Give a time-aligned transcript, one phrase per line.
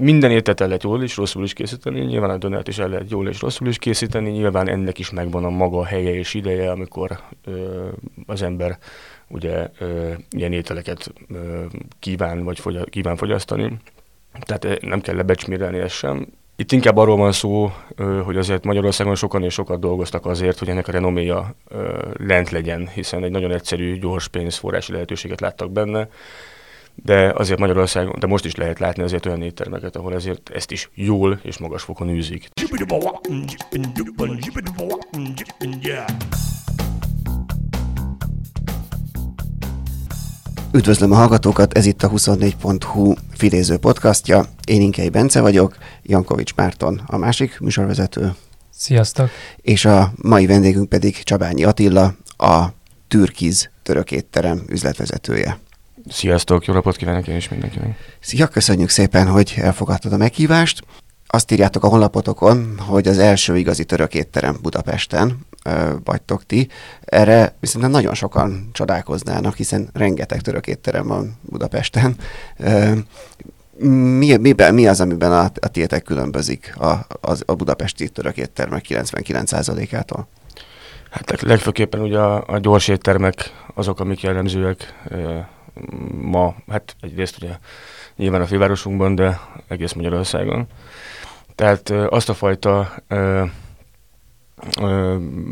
[0.00, 3.10] minden ételt el lehet jól és rosszul is készíteni, nyilván a dönert is el lehet
[3.10, 7.20] jól és rosszul is készíteni, nyilván ennek is megvan a maga helye és ideje, amikor
[7.44, 7.86] ö,
[8.26, 8.78] az ember
[9.28, 11.64] ugye ö, ilyen ételeket ö,
[11.98, 13.76] kíván vagy fogya, kíván fogyasztani.
[14.40, 16.26] Tehát nem kell lebecsmérelni ezt sem.
[16.56, 17.72] Itt inkább arról van szó,
[18.24, 21.54] hogy azért Magyarországon sokan és sokat dolgoztak azért, hogy ennek a renoméja
[22.12, 26.08] lent legyen, hiszen egy nagyon egyszerű, gyors pénzforrási lehetőséget láttak benne,
[26.94, 30.90] de azért Magyarországon, de most is lehet látni azért olyan éttermeket, ahol ezért ezt is
[30.94, 32.48] jól és magas fokon űzik.
[40.72, 44.44] Üdvözlöm a hallgatókat, ez itt a 24.hu filéző podcastja.
[44.64, 48.34] Én Inkei Bence vagyok, Jankovics Márton a másik műsorvezető.
[48.70, 49.30] Sziasztok!
[49.56, 52.66] És a mai vendégünk pedig Csabányi Attila, a
[53.08, 55.58] Türkiz török étterem üzletvezetője.
[56.08, 58.16] Sziasztok, jó napot kívánok én is mindenkinek.
[58.20, 60.82] Szia, köszönjük szépen, hogy elfogadtad a meghívást.
[61.26, 66.68] Azt írjátok a honlapotokon, hogy az első igazi török étterem Budapesten ö, vagytok ti.
[67.04, 72.16] Erre viszont nagyon sokan csodálkoznának, hiszen rengeteg török étterem van Budapesten.
[72.56, 72.92] Ö,
[74.18, 78.84] mi, miben, mi az, amiben a, a tiétek különbözik a, a, a budapesti török éttermek
[78.88, 80.28] 99%-ától?
[81.10, 84.94] Hát legfőképpen ugye a, a gyors éttermek azok, amik jellemzőek
[86.20, 87.56] ma, hát egyrészt ugye
[88.16, 90.66] nyilván a fővárosunkban, de egész Magyarországon.
[91.54, 92.94] Tehát azt a fajta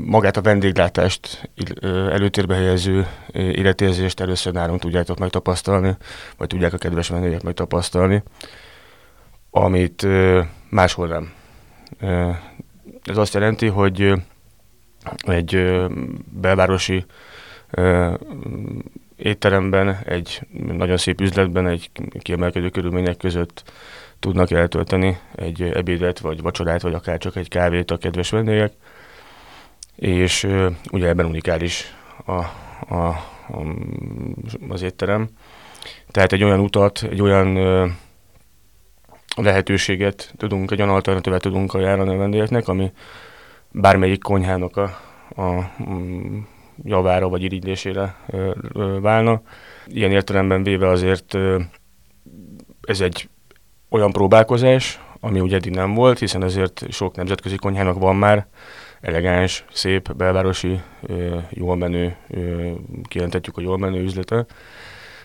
[0.04, 1.50] magát a vendéglátást
[1.84, 5.96] előtérbe helyező életérzést először nálunk tudjátok megtapasztalni,
[6.36, 8.22] vagy tudják a kedves vendégek megtapasztalni,
[9.50, 10.06] amit
[10.70, 11.32] máshol nem.
[13.04, 14.12] Ez azt jelenti, hogy
[15.16, 15.84] egy
[16.32, 17.04] belvárosi
[19.18, 23.72] étteremben, egy nagyon szép üzletben, egy kiemelkedő körülmények között
[24.18, 28.72] tudnak eltölteni egy ebédet, vagy vacsorát, vagy akár csak egy kávét a kedves vendégek.
[29.96, 30.46] És
[30.90, 31.94] ugye ebben unikális
[32.24, 33.24] a, a, a,
[34.68, 35.28] az étterem.
[36.10, 37.56] Tehát egy olyan utat, egy olyan
[39.36, 42.92] lehetőséget tudunk, egy olyan alternatívát tudunk ajánlani a vendégeknek, ami
[43.70, 45.00] bármelyik konyhának a,
[45.42, 45.72] a
[46.84, 48.16] javára vagy irigylésére
[49.00, 49.42] válna.
[49.86, 51.34] Ilyen értelemben véve azért
[52.80, 53.28] ez egy
[53.90, 58.46] olyan próbálkozás, ami ugye eddig nem volt, hiszen ezért sok nemzetközi konyhának van már
[59.00, 60.80] elegáns, szép, belvárosi,
[61.50, 62.16] jól menő,
[63.02, 64.46] kijelentetjük a jól menő üzlete.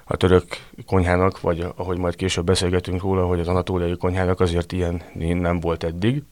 [0.05, 0.45] A török
[0.85, 5.83] konyhának, vagy ahogy majd később beszélgetünk róla, hogy az anatóliai konyhának azért ilyen nem volt
[5.83, 6.23] eddig.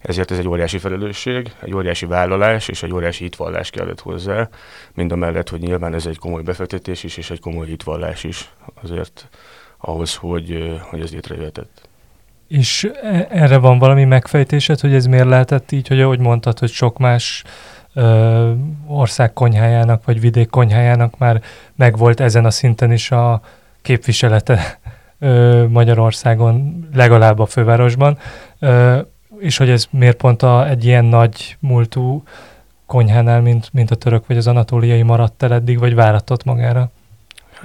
[0.00, 4.48] Ezért ez egy óriási felelősség, egy óriási vállalás és egy óriási hitvallás kellett hozzá,
[4.94, 8.50] mind a mellett, hogy nyilván ez egy komoly befektetés is, és egy komoly hitvallás is
[8.82, 9.28] azért
[9.78, 11.88] ahhoz, hogy, hogy ez létrejöhetett.
[12.48, 16.70] És e, erre van valami megfejtésed, hogy ez miért lehetett így, hogy ahogy mondtad, hogy
[16.70, 17.44] sok más
[17.94, 18.52] ö,
[18.86, 21.42] ország konyhájának, vagy vidék konyhájának már
[21.76, 23.40] megvolt ezen a szinten is a
[23.82, 24.78] képviselete
[25.18, 28.18] ö, Magyarországon, legalább a fővárosban.
[28.58, 28.98] Ö,
[29.38, 32.22] és hogy ez miért pont a, egy ilyen nagy múltú
[32.86, 36.90] konyhánál, mint, mint a török vagy az anatóliai maradt el eddig, vagy váratott magára?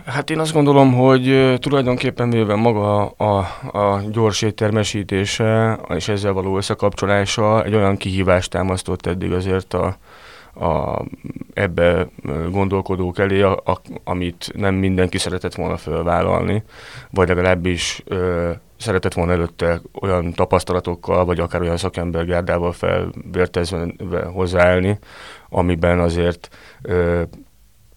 [0.06, 3.38] Hát én azt gondolom, hogy tulajdonképpen mivel maga a,
[3.78, 9.97] a gyors éttermesítése és ezzel való összekapcsolása egy olyan kihívást támasztott eddig azért a,
[10.66, 11.01] a,
[11.53, 12.07] ebbe
[12.51, 16.63] gondolkodók elé, a, a, amit nem mindenki szeretett volna felvállalni,
[17.09, 18.51] vagy legalábbis ö,
[18.84, 25.00] szeretett volna előtte olyan tapasztalatokkal, vagy akár olyan szakembergárdával felvértezve hozzáállni,
[25.50, 26.50] amiben azért
[26.82, 27.22] ö,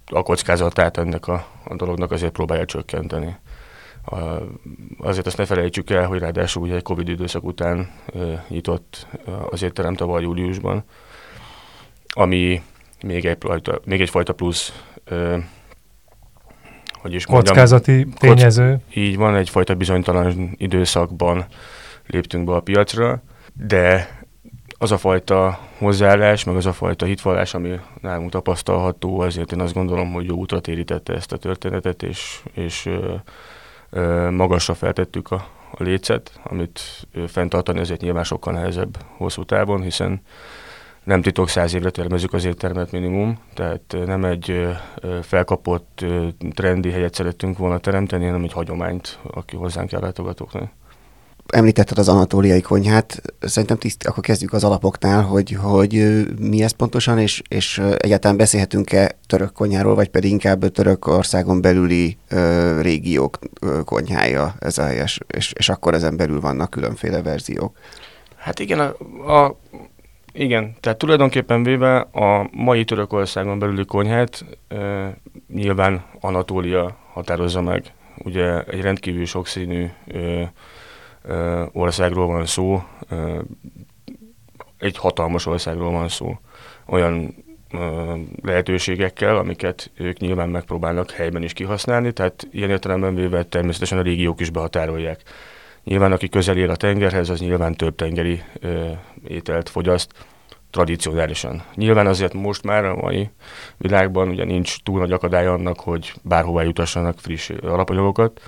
[0.07, 3.37] a kockázatát ennek a, a dolognak azért próbálja csökkenteni.
[4.05, 4.17] A,
[4.99, 9.07] azért azt ne felejtsük el, hogy ráadásul ugye egy Covid időszak után ö, nyitott
[9.51, 10.85] az étterem tavaly júliusban,
[12.09, 12.63] ami
[13.03, 13.39] még, egy,
[13.85, 15.37] még egyfajta plusz ö,
[17.07, 18.71] hogy is mondjam, kockázati tényező.
[18.71, 21.47] Kock, így van, egyfajta bizonytalan időszakban
[22.07, 23.23] léptünk be a piacra,
[23.53, 24.09] de
[24.79, 29.75] az a fajta hozzáállás, meg az a fajta hitvallás, ami nálunk tapasztalható, azért én azt
[29.75, 33.15] gondolom, hogy jó útra térítette ezt a történetet, és, és ö,
[33.91, 36.81] ö, magasra feltettük a, a lécet, amit
[37.13, 40.21] ö, fenntartani azért nyilván sokkal nehezebb hosszú távon, hiszen
[41.07, 44.67] nem titok, száz évre termezzük az éttermet minimum, tehát nem egy
[45.23, 46.05] felkapott
[46.55, 50.71] trendi helyet szerettünk volna teremteni, hanem egy hagyományt, aki hozzánk kell látogatóknak.
[51.47, 57.19] említetted az anatóliai konyhát, szerintem tiszt, akkor kezdjük az alapoknál, hogy, hogy mi ez pontosan,
[57.19, 64.55] és, és egyáltalán beszélhetünk-e török konyháról, vagy pedig inkább Törökországon belüli ö, régiók ö, konyhája
[64.59, 67.77] ez a helyes, és, és akkor ezen belül vannak különféle verziók.
[68.37, 68.95] Hát igen, a,
[69.33, 69.57] a,
[70.37, 75.17] igen, tehát tulajdonképpen véve a mai Törökországon belüli konyhát e,
[75.49, 77.93] nyilván Anatólia határozza meg.
[78.17, 80.53] Ugye egy rendkívül sokszínű e, e,
[81.73, 83.17] országról van szó, e,
[84.79, 86.39] egy hatalmas országról van szó.
[86.87, 87.45] Olyan
[88.43, 94.41] lehetőségekkel, amiket ők nyilván megpróbálnak helyben is kihasználni, tehát ilyen értelemben véve természetesen a régiók
[94.41, 95.23] is behatárolják
[95.87, 98.91] Nyilván, aki közel él a tengerhez, az nyilván több tengeri ö,
[99.29, 100.13] ételt fogyaszt
[100.71, 101.63] tradicionálisan.
[101.75, 103.31] Nyilván azért most már a mai
[103.77, 108.41] világban ugye nincs túl nagy akadály annak, hogy bárhová jutassanak friss alapanyagokat,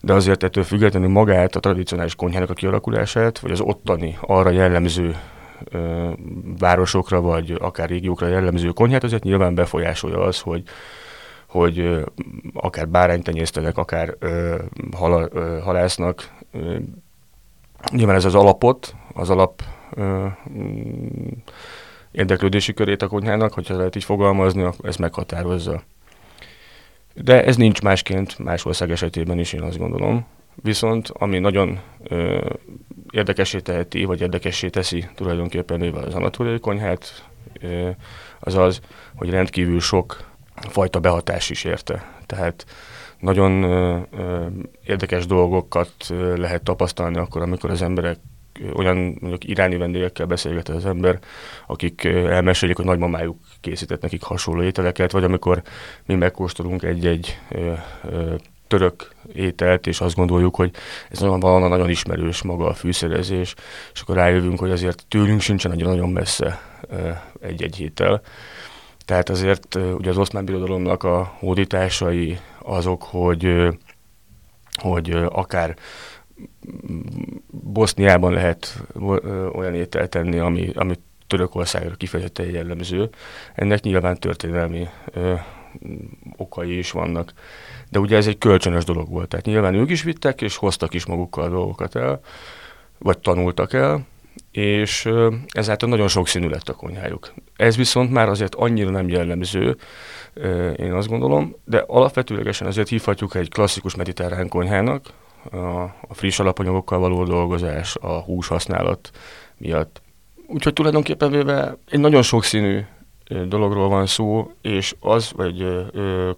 [0.00, 5.16] de azért ettől függetlenül magát a tradicionális konyhának a kialakulását, vagy az ottani arra jellemző
[5.64, 6.10] ö,
[6.58, 10.62] városokra, vagy akár régiókra jellemző konyhát, azért nyilván befolyásolja az, hogy
[11.48, 12.02] hogy ö,
[12.52, 14.54] akár bárányt tenyésztenek, akár ö,
[14.96, 16.28] hala, ö, halásznak,
[17.90, 19.62] Nyilván ez az alapot, az alap
[20.00, 20.26] mm,
[22.10, 25.82] érdeklődési körét a konyhának, hogyha lehet így fogalmazni, ez meghatározza.
[27.14, 30.26] De ez nincs másként más ország esetében is, én azt gondolom.
[30.62, 32.50] Viszont ami nagyon ö,
[33.10, 37.28] érdekessé teheti, vagy érdekessé teszi tulajdonképpen mivel az anatóliai konyhát,
[37.60, 37.90] ö,
[38.40, 38.80] az az,
[39.16, 42.12] hogy rendkívül sok fajta behatás is érte.
[42.26, 42.66] Tehát
[43.20, 43.62] nagyon
[44.84, 45.92] érdekes dolgokat
[46.36, 48.18] lehet tapasztalni akkor, amikor az emberek
[48.74, 51.18] olyan mondjuk iráni vendégekkel beszélget az ember,
[51.66, 55.62] akik elmesélik, hogy nagymamájuk készített nekik hasonló ételeket, vagy amikor
[56.06, 57.38] mi megkóstolunk egy-egy
[58.66, 60.70] török ételt, és azt gondoljuk, hogy
[61.10, 63.54] ez nagyon, valami nagyon ismerős maga a fűszerezés,
[63.92, 66.60] és akkor rájövünk, hogy azért tőlünk sincsen nagyon-nagyon messze
[67.40, 68.20] egy-egy étel.
[69.04, 72.38] Tehát azért ugye az oszmán birodalomnak a hódításai
[72.68, 73.68] azok, hogy,
[74.82, 75.76] hogy akár
[77.50, 78.84] Boszniában lehet
[79.52, 80.94] olyan ételt tenni, ami, ami
[81.26, 83.10] Törökországra kifejezetten jellemző.
[83.54, 85.34] Ennek nyilván történelmi ö,
[86.36, 87.32] okai is vannak.
[87.90, 89.28] De ugye ez egy kölcsönös dolog volt.
[89.28, 92.20] Tehát nyilván ők is vittek, és hoztak is magukkal dolgokat el,
[92.98, 94.06] vagy tanultak el,
[94.50, 95.08] és
[95.48, 97.32] ezáltal nagyon sokszínű lett a konyhájuk.
[97.56, 99.76] Ez viszont már azért annyira nem jellemző,
[100.76, 105.06] én azt gondolom, de alapvetőlegesen azért hívhatjuk egy klasszikus mediterrán konyhának,
[105.50, 109.10] a, friss alapanyagokkal való dolgozás, a hús használat
[109.56, 110.02] miatt.
[110.46, 112.80] Úgyhogy tulajdonképpen véve egy nagyon sokszínű
[113.48, 116.30] dologról van szó, és az, vagy ö,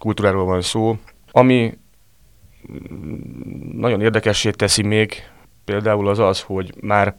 [0.00, 0.96] kultúráról van szó,
[1.30, 1.78] ami
[3.72, 5.14] nagyon érdekessé teszi még
[5.64, 7.14] például az az, hogy már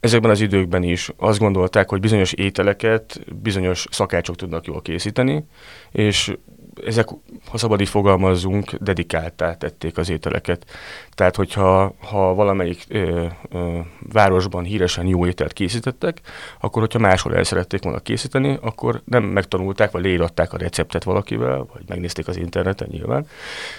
[0.00, 5.44] ezekben az időkben is azt gondolták, hogy bizonyos ételeket bizonyos szakácsok tudnak jól készíteni,
[5.92, 6.36] és
[6.84, 7.08] ezek,
[7.50, 10.66] ha szabad így fogalmazzunk, dedikáltá tették az ételeket.
[11.10, 13.78] Tehát, hogyha ha valamelyik ö, ö,
[14.12, 16.20] városban híresen jó ételt készítettek,
[16.60, 21.66] akkor hogyha máshol el szerették volna készíteni, akkor nem megtanulták, vagy leíratták a receptet valakivel,
[21.72, 23.26] vagy megnézték az interneten nyilván,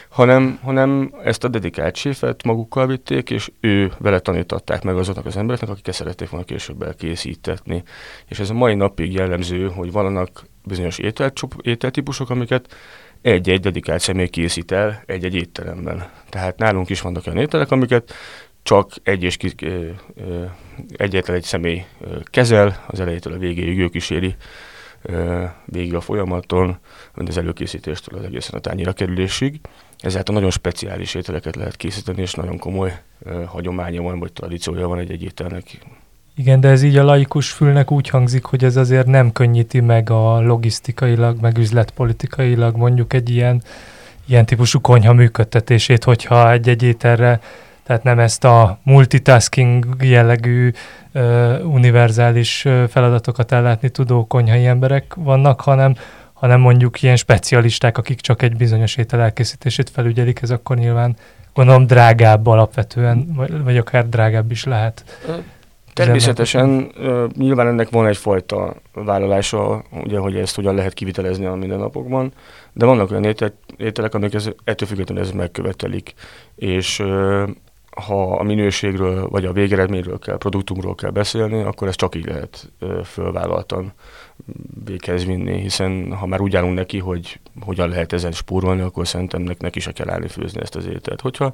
[0.09, 5.37] hanem, hanem ezt a dedikált séfet magukkal vitték, és ő vele tanítatták meg azoknak az
[5.37, 7.83] embereknek, akik ezt szerették volna később elkészítetni.
[8.27, 10.97] És ez a mai napig jellemző, hogy vannak bizonyos
[11.61, 12.75] ételtípusok, amiket
[13.21, 16.09] egy-egy dedikált személy készít el egy-egy étteremben.
[16.29, 18.13] Tehát nálunk is vannak olyan ételek, amiket
[18.63, 19.53] csak egy és ki,
[20.91, 21.85] egyetlen egy személy
[22.23, 24.35] kezel, az elejétől a végéig ő kíséri
[25.65, 26.77] végig a folyamaton,
[27.13, 29.59] az előkészítéstől az egészen a tányira kerülésig.
[29.99, 33.01] Ezáltal nagyon speciális ételeket lehet készíteni, és nagyon komoly
[33.45, 35.63] hagyománya van, vagy tradíciója van egy-egy ételnek.
[36.39, 40.09] Igen, de ez így a laikus fülnek úgy hangzik, hogy ez azért nem könnyíti meg
[40.09, 43.61] a logisztikailag, meg üzletpolitikailag mondjuk egy ilyen,
[44.25, 47.39] ilyen típusú konyha működtetését, hogyha egy-egy ételre,
[47.83, 50.71] tehát nem ezt a multitasking jellegű
[51.13, 55.95] uh, univerzális feladatokat ellátni tudó konyhai emberek vannak, hanem,
[56.33, 61.15] hanem mondjuk ilyen specialisták, akik csak egy bizonyos étel elkészítését felügyelik, ez akkor nyilván
[61.53, 65.03] gondolom drágább alapvetően, vagy, vagy akár drágább is lehet.
[65.97, 66.91] Természetesen
[67.37, 72.33] nyilván ennek van egyfajta vállalása, ugye, hogy ezt hogyan lehet kivitelezni a mindennapokban,
[72.73, 73.35] de vannak olyan
[73.77, 76.13] ételek, amik ez, ettől függetlenül ez megkövetelik.
[76.55, 77.03] És
[78.05, 82.71] ha a minőségről vagy a végeredményről kell, produktumról kell beszélni, akkor ezt csak így lehet
[83.03, 83.93] fölvállaltan
[84.85, 89.55] véghez vinni, hiszen ha már úgy állunk neki, hogy hogyan lehet ezen spórolni, akkor szerintem
[89.59, 91.21] neki se kell állni főzni ezt az ételt.
[91.21, 91.53] Hogyha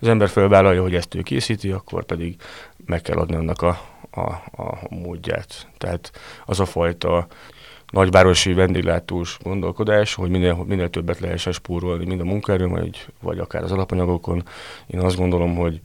[0.00, 2.36] az ember felvállalja, hogy ezt ő készíti, akkor pedig
[2.86, 3.80] meg kell adni annak a,
[4.10, 4.20] a,
[4.62, 5.66] a módját.
[5.78, 6.12] Tehát
[6.46, 7.26] az a fajta
[7.90, 13.62] nagyvárosi vendéglátós gondolkodás, hogy minél, minél többet lehessen spórolni, mind a munkaerőn, vagy, vagy akár
[13.62, 14.42] az alapanyagokon.
[14.86, 15.80] Én azt gondolom, hogy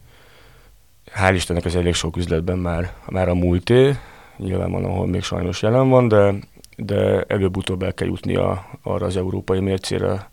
[1.16, 3.96] hál' Istennek ez elég sok üzletben már, már a múlté,
[4.38, 6.34] nyilván van, ahol még sajnos jelen van, de,
[6.78, 10.32] de előbb-utóbb el kell jutni a, arra az európai mércére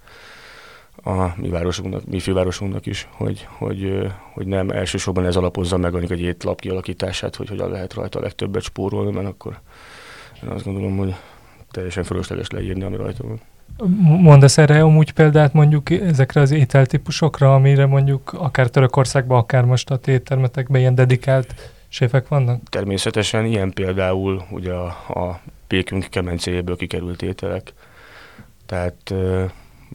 [1.04, 6.20] a mi városunknak, mi fővárosunknak is, hogy, hogy, hogy nem elsősorban ez alapozza meg egy
[6.20, 9.60] étlap kialakítását, hogy hogyan lehet rajta a legtöbbet spórolni, mert akkor
[10.42, 11.14] én azt gondolom, hogy
[11.70, 13.40] teljesen fölösleges leírni, ami rajta van.
[14.20, 19.96] Mondasz erre amúgy példát mondjuk ezekre az ételtípusokra, amire mondjuk akár Törökországban, akár most a
[19.96, 21.54] téttermetekben ilyen dedikált
[21.90, 22.62] séfek vannak?
[22.68, 27.72] Természetesen ilyen például ugye a, a pékünk kemencéjéből kikerült ételek.
[28.66, 29.14] Tehát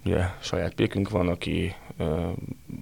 [0.05, 1.75] ugye saját pékünk van, aki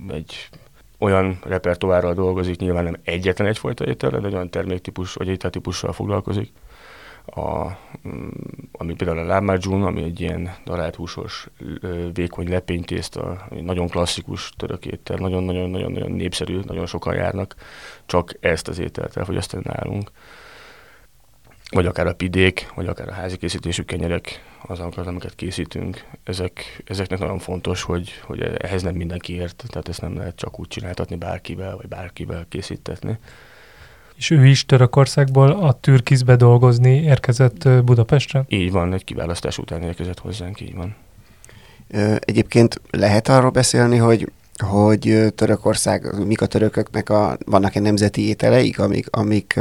[0.10, 0.50] egy
[0.98, 6.51] olyan repertoárral dolgozik, nyilván nem egyetlen egyfajta ételre, de egy olyan terméktípus vagy ételtípussal foglalkozik,
[7.25, 7.68] a,
[8.08, 8.27] mm,
[8.72, 11.48] ami például a lámádzsún, ami egy ilyen darált húsos,
[12.13, 17.56] vékony lepénytészta, nagyon klasszikus török étel, nagyon-nagyon-nagyon népszerű, nagyon sokan járnak,
[18.06, 20.12] csak ezt az ételt elfogyasztani nálunk.
[21.70, 27.20] Vagy akár a pidék, vagy akár a házi készítésű kenyerek, azok, amiket készítünk, ezek, ezeknek
[27.20, 31.15] nagyon fontos, hogy, hogy ehhez nem mindenki ért, tehát ezt nem lehet csak úgy csináltatni
[31.15, 33.18] bárkivel, vagy bárkivel készítetni
[34.15, 38.43] és ő is Törökországból a Türkizbe dolgozni érkezett Budapestre?
[38.48, 40.96] Így van, egy kiválasztás után érkezett hozzánk, így van.
[42.20, 49.07] Egyébként lehet arról beszélni, hogy hogy Törökország, mik a törököknek a, vannak-e nemzeti ételeik, amik,
[49.10, 49.60] amik,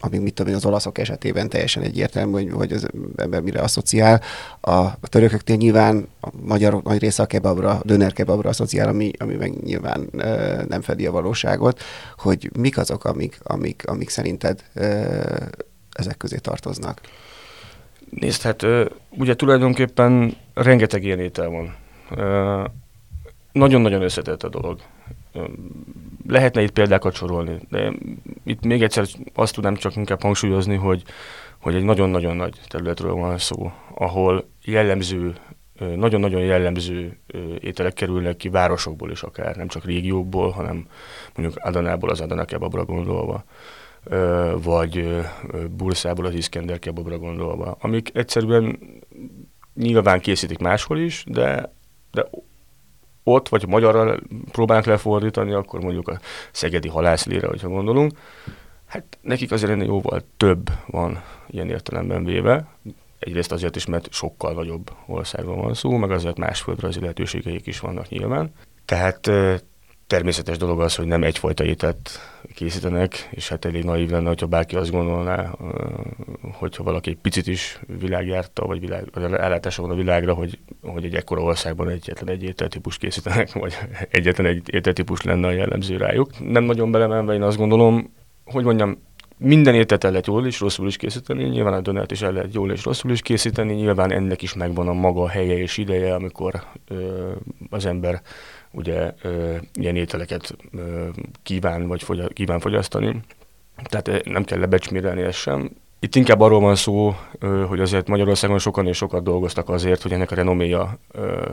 [0.00, 4.20] amik mit tudom én, az olaszok esetében teljesen egyértelmű, hogy, hogy az ember mire asszociál.
[4.60, 9.10] A, a törököknél nyilván a magyar nagy része a kebabra, a döner kebabra asszociál, ami,
[9.18, 10.08] ami meg nyilván
[10.68, 11.80] nem fedi a valóságot,
[12.18, 14.64] hogy mik azok, amik, amik, amik szerinted
[15.92, 17.00] ezek közé tartoznak?
[18.10, 18.62] Nézd, hát
[19.10, 21.74] ugye tulajdonképpen rengeteg ilyen étel van
[23.56, 24.80] nagyon-nagyon összetett a dolog.
[26.28, 27.92] Lehetne itt példákat sorolni, de
[28.44, 31.02] itt még egyszer azt tudnám csak inkább hangsúlyozni, hogy,
[31.58, 35.34] hogy egy nagyon-nagyon nagy területről van szó, ahol jellemző,
[35.96, 37.18] nagyon-nagyon jellemző
[37.60, 40.86] ételek kerülnek ki városokból is akár, nem csak régiókból, hanem
[41.34, 43.44] mondjuk Adanából az Adana kebabra gondolva,
[44.62, 45.20] vagy
[45.70, 48.78] Burszából az Iskender kebabra gondolva, amik egyszerűen
[49.74, 51.72] nyilván készítik máshol is, de,
[52.10, 52.28] de
[53.28, 54.16] ott, vagy magyarra
[54.52, 56.18] próbálunk lefordítani, akkor mondjuk a
[56.52, 58.12] szegedi halászlére, hogyha gondolunk,
[58.86, 62.66] hát nekik azért ennél jóval több van ilyen értelemben véve.
[63.18, 67.80] Egyrészt azért is, mert sokkal nagyobb országban van szó, meg azért más földrajzi lehetőségeik is
[67.80, 68.52] vannak nyilván.
[68.84, 69.30] Tehát
[70.06, 72.20] természetes dolog az, hogy nem egyfajta ételt
[72.54, 75.54] készítenek, és hát elég naív lenne, hogyha bárki azt gondolná,
[76.52, 81.14] hogyha valaki egy picit is világjárta, vagy, világ, ellátása van a világra, hogy, hogy egy
[81.14, 83.78] ekkora országban egyetlen egy ételtípus készítenek, vagy
[84.10, 86.30] egyetlen egy ételtípus lenne a jellemző rájuk.
[86.38, 88.12] Nem nagyon belemenve, én azt gondolom,
[88.44, 88.98] hogy mondjam,
[89.38, 92.54] minden ételt el lehet jól és rosszul is készíteni, nyilván a dönert is el lehet
[92.54, 96.62] jól és rosszul is készíteni, nyilván ennek is megvan a maga helye és ideje, amikor
[96.88, 97.30] ö,
[97.70, 98.22] az ember
[98.76, 99.12] ugye
[99.74, 100.56] ilyen ételeket
[101.42, 103.20] kíván, vagy fogya, kíván fogyasztani.
[103.84, 105.70] Tehát nem kell lebecsmérelni ezt sem.
[105.98, 107.14] Itt inkább arról van szó,
[107.68, 110.98] hogy azért Magyarországon sokan és sokat dolgoztak azért, hogy ennek a renoméja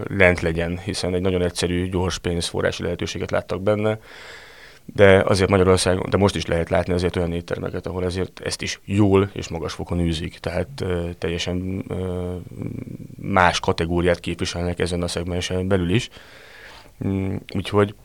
[0.07, 3.99] lent legyen, hiszen egy nagyon egyszerű, gyors pénzforrási lehetőséget láttak benne,
[4.85, 8.79] de azért Magyarországon, de most is lehet látni azért olyan éttermeket, ahol ezért ezt is
[8.85, 10.83] jól és magas fokon űzik, tehát
[11.17, 11.85] teljesen
[13.21, 16.09] más kategóriát képviselnek ezen a szegmensen belül is.
[17.07, 17.95] Mm, úgyhogy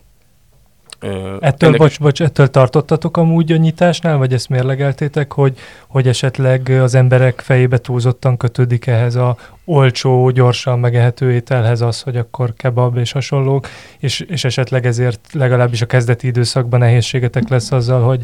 [1.39, 1.79] ettől, ennek...
[1.79, 7.39] bocs, bocs, ettől tartottatok amúgy a nyitásnál, vagy ezt mérlegeltétek, hogy, hogy esetleg az emberek
[7.39, 9.37] fejébe túlzottan kötődik ehhez a
[9.69, 13.67] olcsó, gyorsan megehető ételhez az, hogy akkor kebab és hasonlók,
[13.99, 18.23] és, és esetleg ezért legalábbis a kezdeti időszakban nehézségetek lesz azzal, hogy,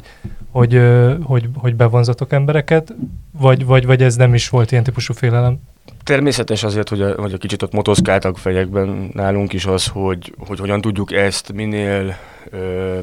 [0.51, 0.81] hogy,
[1.23, 2.93] hogy, hogy bevonzatok embereket,
[3.39, 5.59] vagy, vagy, vagy ez nem is volt ilyen típusú félelem?
[6.03, 10.59] Természetes azért, hogy a, hogy a kicsit ott motoszkáltak fejekben nálunk is az, hogy, hogy
[10.59, 12.15] hogyan tudjuk ezt minél,
[12.49, 12.99] ö,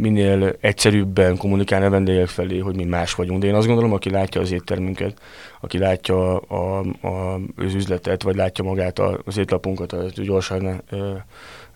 [0.00, 3.40] minél egyszerűbben kommunikálni a vendégek felé, hogy mi más vagyunk.
[3.40, 5.20] De én azt gondolom, aki látja az éttermünket,
[5.60, 11.12] aki látja a, a, az üzletet, vagy látja magát az étlapunkat, az gyorsan ö,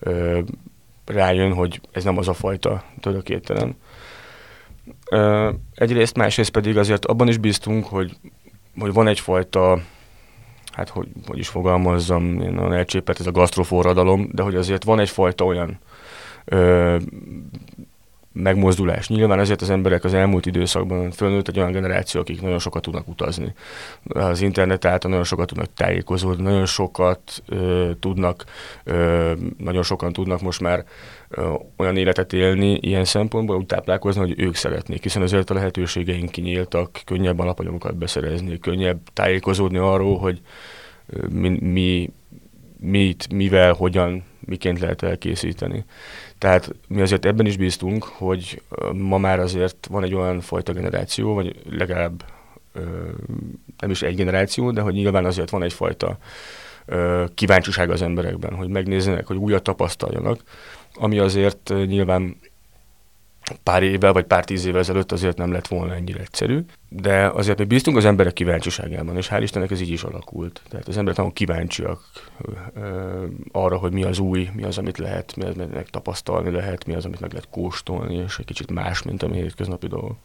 [0.00, 0.40] ö,
[1.06, 3.74] rájön, hogy ez nem az a fajta török étterem.
[5.74, 8.16] Egyrészt, másrészt pedig azért abban is bíztunk, hogy,
[8.78, 9.80] hogy van egyfajta,
[10.72, 15.00] hát hogy, hogy is fogalmazzam, én nagyon elcsépelt ez a gasztroforradalom, de hogy azért van
[15.00, 15.78] egyfajta olyan
[16.44, 16.96] ö,
[18.34, 19.08] megmozdulás.
[19.08, 23.08] Nyilván ezért az emberek az elmúlt időszakban fölnőtt egy olyan generáció, akik nagyon sokat tudnak
[23.08, 23.54] utazni.
[24.04, 28.44] Az internet által nagyon sokat tudnak tájékozódni, nagyon sokat ö, tudnak,
[28.84, 30.84] ö, nagyon sokan tudnak most már
[31.28, 36.30] ö, olyan életet élni ilyen szempontból, úgy táplálkozni, hogy ők szeretnék, hiszen azért a lehetőségeink
[36.30, 40.40] kinyíltak, könnyebb alapanyagokat beszerezni, könnyebb tájékozódni arról, hogy
[41.30, 42.12] mi, mi
[42.84, 45.84] mit, mivel, hogyan, miként lehet elkészíteni.
[46.44, 51.34] Tehát mi azért ebben is bíztunk, hogy ma már azért van egy olyan fajta generáció,
[51.34, 52.24] vagy legalább
[53.78, 56.18] nem is egy generáció, de hogy nyilván azért van egyfajta
[57.34, 60.40] kíváncsiság az emberekben, hogy megnézzenek, hogy újat tapasztaljanak,
[60.94, 62.36] ami azért nyilván
[63.62, 67.58] pár évvel vagy pár tíz évvel ezelőtt azért nem lett volna ennyire egyszerű, de azért
[67.58, 70.62] mi bíztunk az emberek kíváncsiságában, és hál' Istennek ez így is alakult.
[70.68, 72.00] Tehát az emberek nagyon kíváncsiak
[72.74, 76.86] ö, arra, hogy mi az új, mi az, amit lehet, mi az, amit tapasztalni lehet,
[76.86, 80.16] mi az, amit meg lehet kóstolni, és egy kicsit más, mint a mi hétköznapi dolgok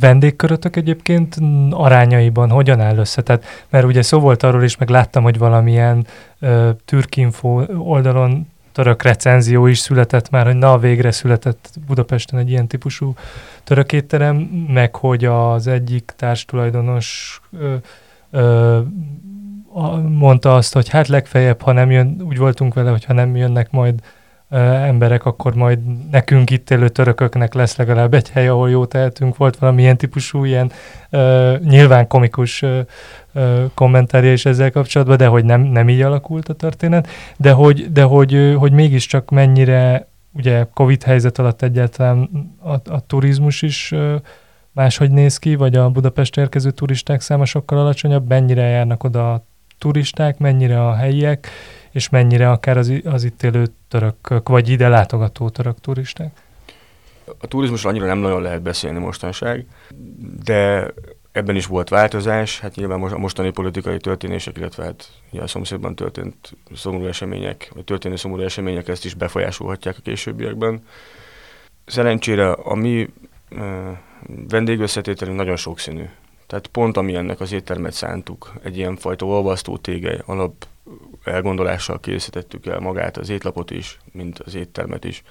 [0.00, 1.36] vendégkörötök egyébként
[1.70, 3.22] arányaiban hogyan áll össze?
[3.22, 6.06] Tehát, mert ugye szó volt arról is, meg láttam, hogy valamilyen
[6.40, 12.66] uh, Türkinfo oldalon török recenzió is született már, hogy na végre született Budapesten egy ilyen
[12.66, 13.14] típusú
[13.64, 14.36] török étterem,
[14.72, 17.74] meg hogy az egyik társtulajdonos ö,
[18.30, 18.80] ö,
[20.08, 23.70] mondta azt, hogy hát legfeljebb, ha nem jön, úgy voltunk vele, hogy ha nem jönnek
[23.70, 24.00] majd
[24.58, 25.78] emberek, akkor majd
[26.10, 29.36] nekünk itt élő törököknek lesz legalább egy hely, ahol jó tehetünk.
[29.36, 30.72] Volt valamilyen típusú ilyen
[31.10, 32.78] uh, nyilván komikus uh,
[33.74, 38.02] kommentárja is ezzel kapcsolatban, de hogy nem, nem így alakult a történet, de hogy, de
[38.02, 42.28] hogy, hogy mégiscsak mennyire ugye Covid helyzet alatt egyáltalán
[42.62, 43.94] a, a turizmus is
[44.72, 49.44] máshogy néz ki, vagy a Budapest érkező turisták száma sokkal alacsonyabb, mennyire járnak oda a
[49.78, 51.48] turisták, mennyire a helyiek,
[51.90, 56.32] és mennyire akár az, az itt élő törökök, vagy ide látogató török turisták?
[57.40, 59.66] A turizmusról annyira nem nagyon lehet beszélni mostanság,
[60.44, 60.92] de
[61.32, 62.60] ebben is volt változás.
[62.60, 65.08] Hát nyilván most a mostani politikai történések, illetve hát
[65.40, 70.84] a szomszédban történt szomorú események, vagy történő szomorú események ezt is befolyásolhatják a későbbiekben.
[71.84, 73.08] Szerencsére a mi
[74.48, 76.04] vendégösszetételünk nagyon sokszínű.
[76.46, 80.66] Tehát pont ami ennek az éttermet szántuk, egy ilyen fajta olvasztó tégely alap
[81.24, 85.22] elgondolással készítettük el magát, az étlapot is, mint az éttermet is.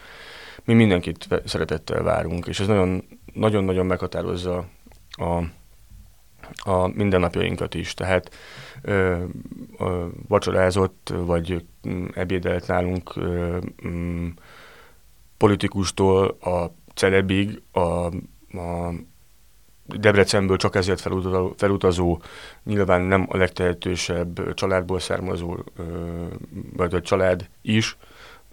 [0.64, 2.68] Mi mindenkit szeretettel várunk, és ez
[3.34, 4.66] nagyon-nagyon meghatározza
[5.10, 5.42] a,
[6.56, 7.93] a mindennapjainkat is.
[7.93, 8.36] Tehát
[8.82, 9.23] ö,
[9.77, 11.65] ö, vacsorázott, vagy
[12.13, 14.27] ebédelt nálunk ö, ö,
[15.38, 17.80] politikustól a celebig, a,
[18.58, 18.93] a
[19.86, 22.21] Debrecenből csak ezért felutazó, felutazó
[22.63, 25.58] nyilván nem a legtehetősebb családból származó,
[26.75, 27.97] vagy a család is,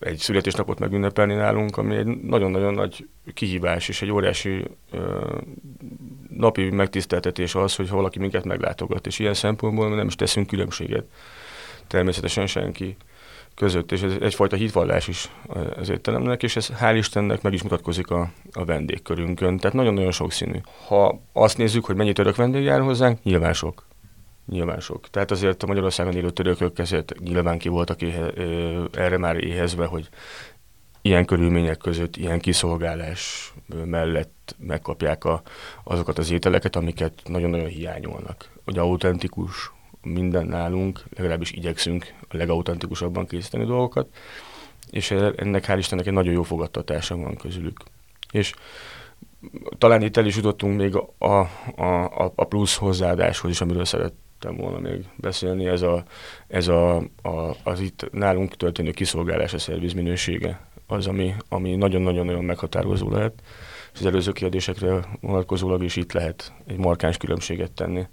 [0.01, 5.37] egy születésnapot megünnepelni nálunk, ami egy nagyon-nagyon nagy kihívás és egy óriási ö,
[6.29, 11.05] napi megtiszteltetés az, hogy valaki minket meglátogat, és ilyen szempontból nem is teszünk különbséget.
[11.87, 12.97] Természetesen senki
[13.55, 15.31] között, és ez egyfajta hitvallás is
[15.77, 20.59] az étteremnek, és ez hál' Istennek meg is mutatkozik a, a vendégkörünkön, tehát nagyon-nagyon sokszínű.
[20.87, 23.88] Ha azt nézzük, hogy mennyi török vendég jár hozzánk, nyilván sok.
[24.49, 25.11] Nyilván sok.
[25.11, 28.31] Tehát azért a Magyarországon élő törökök ezért nyilván ki voltak éhe,
[28.93, 30.09] erre már éhezve, hogy
[31.03, 33.53] ilyen körülmények között, ilyen kiszolgálás
[33.85, 35.43] mellett megkapják a,
[35.85, 38.51] azokat az ételeket, amiket nagyon-nagyon hiányolnak.
[38.65, 44.09] Hogy autentikus, minden nálunk, legalábbis igyekszünk a legauthentikusabban készíteni dolgokat,
[44.91, 47.81] és ennek hál' Istennek egy nagyon jó fogadtatása van közülük.
[48.33, 48.55] És
[49.79, 51.29] talán itt el is jutottunk még a,
[51.77, 53.85] a, a plusz hozzáadáshoz is, amiről
[54.41, 56.05] szerettem volna még beszélni, ez, a,
[56.49, 62.45] ez a, a, az itt nálunk történő kiszolgálás, a szerviz minősége, az, ami, ami nagyon-nagyon-nagyon
[62.45, 63.33] meghatározó lehet,
[63.93, 68.07] és az előző kérdésekre vonatkozólag is itt lehet egy markáns különbséget tenni.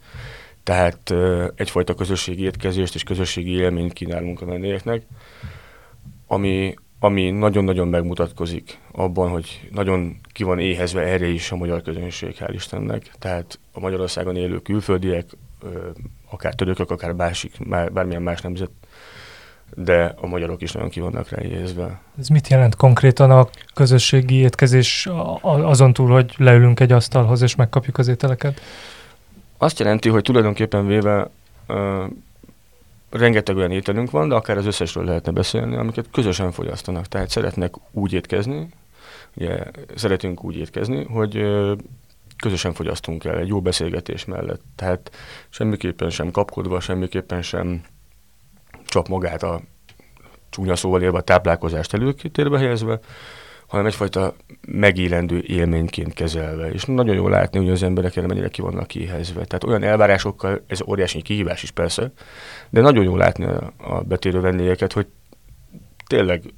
[0.64, 1.14] Tehát
[1.56, 5.06] egyfajta közösségi étkezést és közösségi élményt kínálunk a vendégeknek,
[6.28, 12.36] ami, ami nagyon-nagyon megmutatkozik abban, hogy nagyon ki van éhezve erre is a magyar közönség,
[12.40, 13.12] hál' Istennek.
[13.20, 15.26] Tehát a Magyarországon élő külföldiek,
[16.30, 18.70] akár törökök, akár másik, bármilyen más nemzet,
[19.76, 22.00] de a magyarok is nagyon ki vannak rá éhezve.
[22.20, 25.10] Ez mit jelent konkrétan a közösségi étkezés
[25.42, 28.62] azon túl, hogy leülünk egy asztalhoz és megkapjuk az ételeket?
[29.58, 31.30] azt jelenti, hogy tulajdonképpen véve
[31.68, 32.04] uh,
[33.10, 37.06] rengeteg olyan ételünk van, de akár az összesről lehetne beszélni, amiket közösen fogyasztanak.
[37.06, 38.70] Tehát szeretnek úgy étkezni,
[39.36, 39.64] ugye
[39.96, 41.46] szeretünk úgy étkezni, hogy
[42.38, 44.62] közösen fogyasztunk el egy jó beszélgetés mellett.
[44.76, 45.12] Tehát
[45.50, 47.82] semmiképpen sem kapkodva, semmiképpen sem
[48.86, 49.62] csap magát a
[50.50, 53.00] csúnya szóval élve a táplálkozást előkétérbe helyezve,
[53.68, 54.36] hanem egyfajta
[54.68, 56.72] megélendő élményként kezelve.
[56.72, 59.46] És nagyon jó látni, hogy az emberek erre mennyire ki vannak kihezve.
[59.46, 62.12] Tehát olyan elvárásokkal, ez óriási kihívás is persze,
[62.70, 63.46] de nagyon jó látni
[63.78, 65.08] a betérő vendégeket, hogy
[66.08, 66.54] tényleg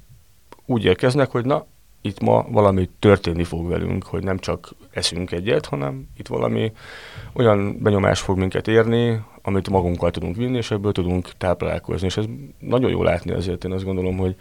[0.66, 1.66] úgy érkeznek, hogy na,
[2.00, 6.72] itt ma valami történni fog velünk, hogy nem csak eszünk egyet, hanem itt valami
[7.32, 12.06] olyan benyomás fog minket érni, amit magunkkal tudunk vinni, és ebből tudunk táplálkozni.
[12.06, 12.24] És ez
[12.58, 14.36] nagyon jó látni azért, én azt gondolom, hogy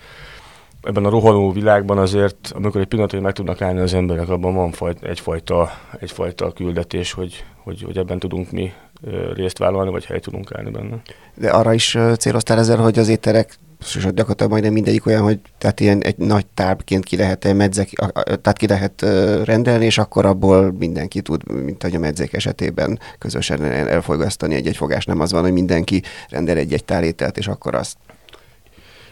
[0.82, 4.72] ebben a rohanó világban azért, amikor egy pillanatig meg tudnak állni az emberek, abban van
[4.72, 8.72] fajt, egyfajta, egyfajta küldetés, hogy, hogy, hogy ebben tudunk mi
[9.34, 11.02] részt vállalni, vagy helyt tudunk állni benne.
[11.34, 15.80] De arra is céloztál ezzel, hogy az ételek és gyakorlatilag majdnem mindegyik olyan, hogy tehát
[15.80, 17.90] ilyen egy nagy tábként ki lehet medzek,
[18.24, 19.02] tehát ki lehet
[19.44, 25.06] rendelni, és akkor abból mindenki tud, mint hogy a medzék esetében közösen elfogyasztani egy-egy fogás.
[25.06, 27.98] Nem az van, hogy mindenki rendel egy-egy tálételt, és akkor azt.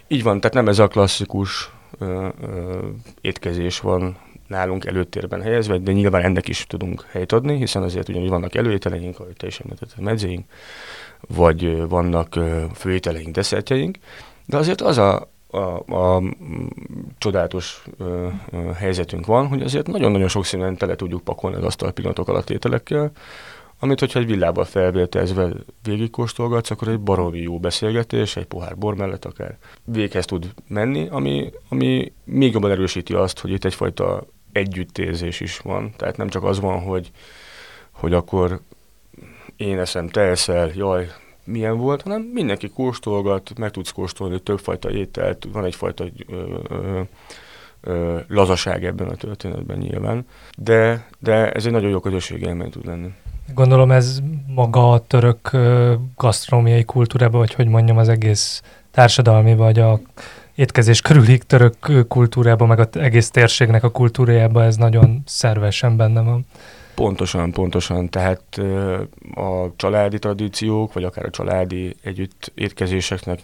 [0.07, 2.87] Így van, tehát nem ez a klasszikus ö, ö,
[3.21, 8.29] étkezés van nálunk előtérben helyezve, de nyilván ennek is tudunk helyt adni, hiszen azért ugyanúgy
[8.29, 10.45] vannak előételeink, ahogy te is említetted, medzéink,
[11.27, 12.39] vagy vannak
[12.73, 13.97] főételeink, desszertjeink,
[14.45, 16.21] de azért az a, a, a
[17.17, 21.91] csodálatos ö, ö, helyzetünk van, hogy azért nagyon-nagyon sok színen tele tudjuk pakolni az asztal
[21.91, 23.11] pillanatok alatt ételekkel,
[23.79, 25.51] amit, hogyha egy villába felvértezve
[25.83, 31.51] végigkóstolgatsz, akkor egy baromi jó beszélgetés, egy pohár bor mellett akár véghez tud menni, ami,
[31.69, 35.93] ami még jobban erősíti azt, hogy itt egyfajta együttérzés is van.
[35.97, 37.11] Tehát nem csak az van, hogy,
[37.91, 38.59] hogy akkor
[39.55, 41.11] én eszem, te eszel, jaj,
[41.45, 47.01] milyen volt, hanem mindenki kóstolgat, meg tudsz kóstolni többfajta ételt, van egyfajta ö, ö,
[47.81, 50.25] ö, lazaság ebben a történetben nyilván,
[50.57, 53.13] de, de ez egy nagyon jó közösségi élmény tud lenni.
[53.53, 55.51] Gondolom ez maga a török
[56.15, 59.99] gasztronómiai kultúrában, vagy hogy mondjam, az egész társadalmi, vagy a
[60.55, 66.45] étkezés körüli török kultúrában, meg az egész térségnek a kultúrájában ez nagyon szervesen benne van.
[66.95, 68.09] Pontosan, pontosan.
[68.09, 68.41] Tehát
[69.35, 73.39] a családi tradíciók, vagy akár a családi együtt étkezéseknek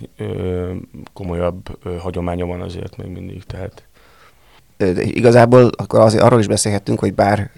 [1.13, 3.43] komolyabb hagyománya van azért még mindig.
[3.43, 3.83] Tehát.
[4.97, 7.51] Igazából akkor azért arról is beszélhettünk, hogy bár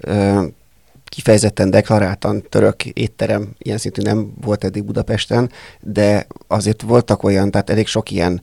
[1.04, 7.70] kifejezetten deklaráltan török étterem ilyen szintű nem volt eddig Budapesten, de azért voltak olyan, tehát
[7.70, 8.42] elég sok ilyen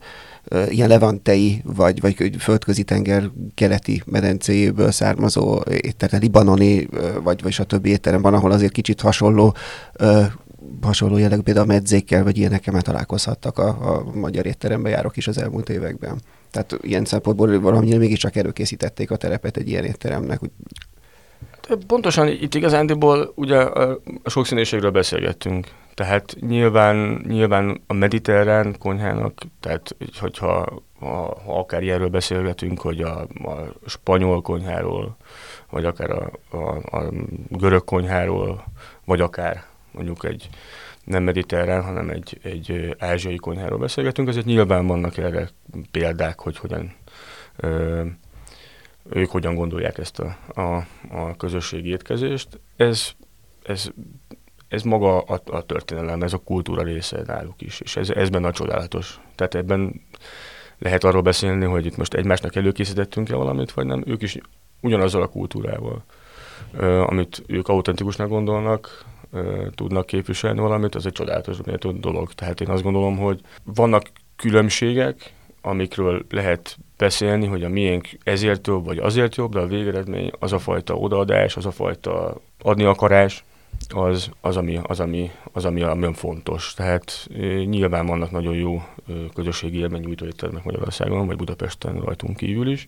[0.68, 6.88] ilyen levantei, vagy, vagy földközi tenger keleti medencéjéből származó étterem, libanoni,
[7.22, 9.54] vagy, vagy többi étterem van, ahol azért kicsit hasonló
[10.80, 15.28] hasonló jellegű például a medzékkel, vagy ilyenekkel már találkozhattak a, a magyar étterembe járok is
[15.28, 16.20] az elmúlt években.
[16.50, 20.40] Tehát ilyen szempontból valamilyen mégiscsak előkészítették a terepet egy ilyen étteremnek.
[21.86, 25.68] Pontosan itt igazándiból ugye a sokszínűségről beszélgettünk.
[25.94, 33.20] Tehát nyilván, nyilván a mediterrán konyhának, tehát hogyha ha, ha akár ilyenről beszélgetünk, hogy a,
[33.20, 35.16] a spanyol konyháról,
[35.70, 37.12] vagy akár a, a, a
[37.48, 38.64] görög konyháról,
[39.04, 40.48] vagy akár mondjuk egy
[41.04, 45.48] nem mediterrán, hanem egy, egy ázsiai konyháról beszélgetünk, azért nyilván vannak erre
[45.90, 46.94] példák, hogy hogyan
[47.56, 48.02] ö,
[49.10, 52.60] ők hogyan gondolják ezt a, a, a közösségi étkezést.
[52.76, 53.10] Ez,
[53.62, 53.90] ez
[54.72, 58.46] ez maga a, a történelem, ez a kultúra része náluk is, és ez, ez benne
[58.46, 59.20] a csodálatos.
[59.34, 60.00] Tehát ebben
[60.78, 64.02] lehet arról beszélni, hogy itt most egymásnak előkészítettünk-e valamit, vagy nem.
[64.06, 64.38] Ők is
[64.80, 66.04] ugyanazzal a kultúrával,
[67.06, 69.04] amit ők autentikusnak gondolnak,
[69.74, 71.56] tudnak képviselni valamit, az egy csodálatos
[72.00, 72.32] dolog.
[72.32, 78.84] Tehát én azt gondolom, hogy vannak különbségek, amikről lehet beszélni, hogy a miénk ezért jobb,
[78.84, 83.44] vagy azért jobb, de a végeredmény az a fajta odaadás, az a fajta adni akarás,
[83.88, 86.74] az, az, ami, az, ami, az, ami nagyon fontos.
[86.74, 87.28] Tehát
[87.64, 88.82] nyilván vannak nagyon jó
[89.34, 92.86] közösségi élménynyújtó éttermek Magyarországon, vagy Budapesten rajtunk kívül is.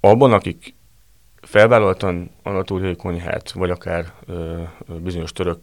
[0.00, 0.74] Abban, akik
[1.42, 4.62] felvállaltan anatóriai konyhát, vagy akár ö,
[5.02, 5.60] bizonyos török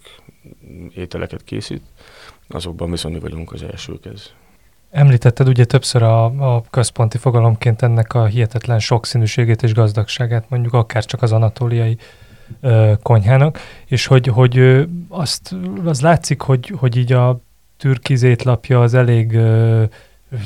[0.95, 1.83] ételeket készít,
[2.47, 4.31] azokban viszont mi vagyunk az elsők ez.
[4.91, 6.23] Említetted ugye többször a,
[6.55, 11.97] a központi fogalomként ennek a hihetetlen sokszínűségét és gazdagságát, mondjuk akár csak az anatóliai
[12.61, 17.39] ö, konyhának, és hogy, hogy ö, azt az látszik, hogy, hogy így a
[17.77, 19.83] türkiz étlapja az elég ö,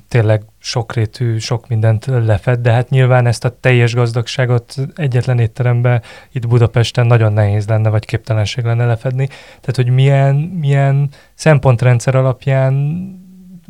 [0.07, 6.01] tényleg sokrétű, sok mindent lefed, de hát nyilván ezt a teljes gazdagságot egyetlen étteremben
[6.31, 9.27] itt Budapesten nagyon nehéz lenne, vagy képtelenség lenne lefedni.
[9.47, 12.73] Tehát, hogy milyen, milyen szempontrendszer alapján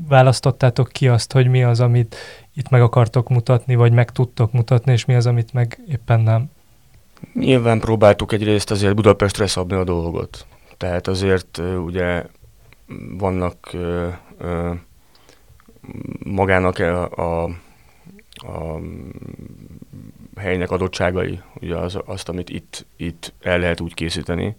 [0.07, 2.15] választottátok ki azt, hogy mi az, amit
[2.53, 6.49] itt meg akartok mutatni, vagy meg tudtok mutatni, és mi az, amit meg éppen nem?
[7.33, 10.45] Nyilván próbáltuk egyrészt azért Budapestre szabni a dolgot.
[10.77, 12.25] Tehát azért ugye
[13.17, 13.77] vannak
[16.23, 17.43] magának a, a,
[18.35, 18.79] a
[20.35, 24.55] helynek adottságai, ugye az, azt, amit itt, itt el lehet úgy készíteni,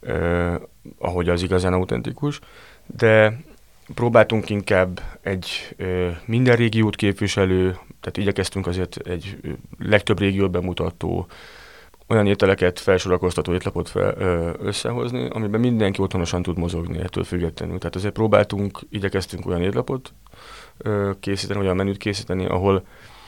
[0.00, 0.54] eh,
[0.98, 2.40] ahogy az igazán autentikus,
[2.86, 3.40] de
[3.94, 9.38] próbáltunk inkább egy eh, minden régiót képviselő, tehát igyekeztünk azért egy
[9.78, 11.26] legtöbb régiót bemutató,
[12.08, 17.78] olyan ételeket felsorakoztató étlapot fel, ö, összehozni, amiben mindenki otthonosan tud mozogni ettől függetlenül.
[17.78, 20.12] Tehát azért próbáltunk, igyekeztünk olyan étlapot
[20.78, 22.86] ö, készíteni, olyan menüt készíteni, ahol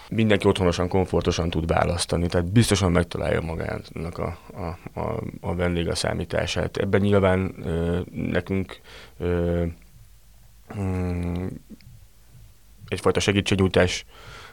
[0.09, 5.95] mindenki otthonosan, komfortosan tud választani, tehát biztosan megtalálja magának a, a, a, a vendég a
[5.95, 6.77] számítását.
[6.77, 8.81] Ebben nyilván ö, nekünk
[9.19, 9.64] ö,
[10.79, 11.46] mm,
[12.88, 14.05] egyfajta segítségnyújtás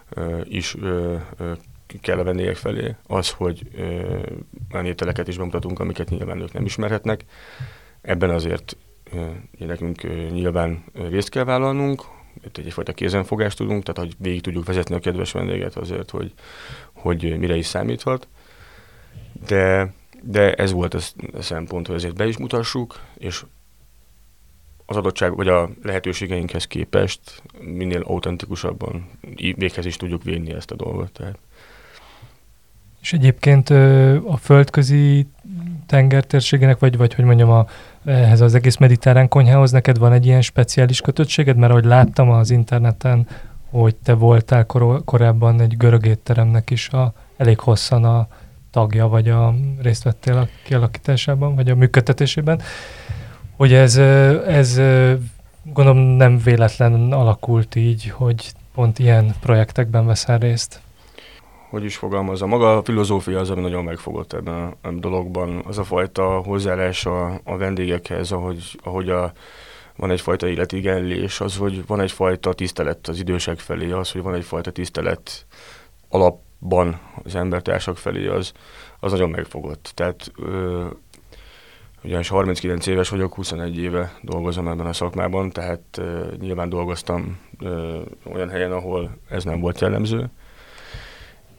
[0.09, 1.17] ö, is ö,
[2.01, 3.67] kell a vendégek felé, az, hogy
[4.73, 7.25] olyan ételeket is bemutatunk, amiket nyilván ők nem ismerhetnek.
[8.01, 8.77] Ebben azért
[9.57, 12.03] nekünk nyilván részt kell vállalnunk,
[12.45, 16.33] itt egyfajta kézenfogást tudunk, tehát hogy végig tudjuk vezetni a kedves vendéget azért, hogy,
[16.93, 18.27] hogy mire is számíthat.
[19.47, 20.99] De, de ez volt a
[21.39, 23.43] szempont, hogy ezért be is mutassuk, és
[24.85, 29.09] az adottság, vagy a lehetőségeinkhez képest minél autentikusabban
[29.55, 31.11] véghez is tudjuk vinni ezt a dolgot.
[31.11, 31.37] Tehát.
[33.01, 33.69] És egyébként
[34.27, 35.27] a földközi
[35.85, 37.65] tengertérségének, vagy, vagy hogy mondjam, a,
[38.05, 41.57] ehhez az egész mediterrán konyhához neked van egy ilyen speciális kötöttséged?
[41.57, 43.27] Mert ahogy láttam az interneten,
[43.69, 48.27] hogy te voltál kor- korábban egy görög étteremnek is a, elég hosszan a
[48.71, 52.61] tagja, vagy a részt vettél a kialakításában, vagy a működtetésében,
[53.63, 53.97] hogy ez,
[54.47, 54.77] ez
[55.63, 60.81] gondolom nem véletlen alakult így, hogy pont ilyen projektekben veszel részt
[61.69, 65.61] hogy is fogalmazza, maga a filozófia az, ami nagyon megfogott ebben a, a dologban.
[65.67, 69.31] Az a fajta hozzáállás a, a vendégekhez, ahogy, ahogy a,
[69.95, 74.71] van egyfajta életigenlés, az, hogy van egyfajta tisztelet az idősek felé, az, hogy van egyfajta
[74.71, 75.45] tisztelet
[76.09, 78.51] alapban az embertársak felé, az,
[78.99, 79.91] az nagyon megfogott.
[79.95, 80.85] Tehát ö,
[82.03, 86.01] ugyanis 39 éves vagyok, 21 éve dolgozom ebben a szakmában, tehát
[86.39, 87.39] nyilván dolgoztam
[88.33, 90.29] olyan helyen, ahol ez nem volt jellemző,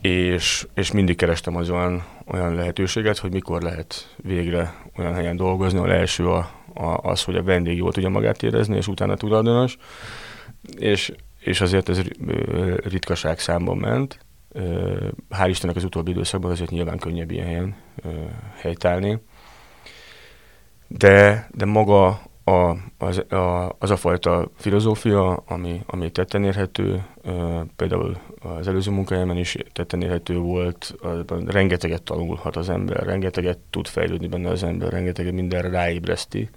[0.01, 5.79] és, és mindig kerestem az olyan, olyan lehetőséget, hogy mikor lehet végre olyan helyen dolgozni,
[5.79, 9.77] ahol első a, a, az, hogy a vendég jól tudja magát érezni, és utána tulajdonos,
[10.79, 12.01] és, és azért ez
[12.77, 14.19] ritkaság számban ment.
[15.31, 17.77] Hál' Istennek az utóbbi időszakban azért nyilván könnyebb ilyen helyen
[18.57, 19.19] helytállni.
[20.99, 22.07] De, de maga
[22.45, 27.05] a, az, a, az a fajta filozófia, ami, ami tetten érhető,
[27.77, 28.17] például
[28.59, 30.95] az előző munkahelyemen is tetten érhető volt,
[31.47, 36.51] rengeteget tanulhat az ember, rengeteget tud fejlődni benne az ember, rengeteget mindenre ráébreszti,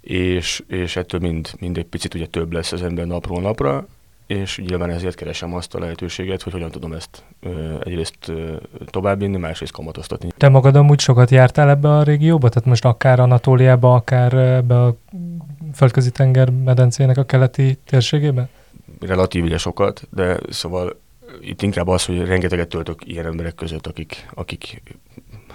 [0.00, 3.86] és, és ettől mind, mind egy picit ugye több lesz az ember napról napra,
[4.26, 9.36] és nyilván ezért keresem azt a lehetőséget, hogy hogyan tudom ezt ö, egyrészt ö, továbbvinni,
[9.36, 10.28] másrészt kamatoztatni.
[10.36, 12.48] Te magad amúgy sokat jártál ebbe a régióba?
[12.48, 14.96] Tehát most akár Anatóliába, akár ebbe a
[15.74, 18.48] földközi tenger medencének a keleti térségébe?
[19.00, 20.96] Relatív ugye sokat, de szóval
[21.40, 24.82] itt inkább az, hogy rengeteget töltök ilyen emberek között, akik, akik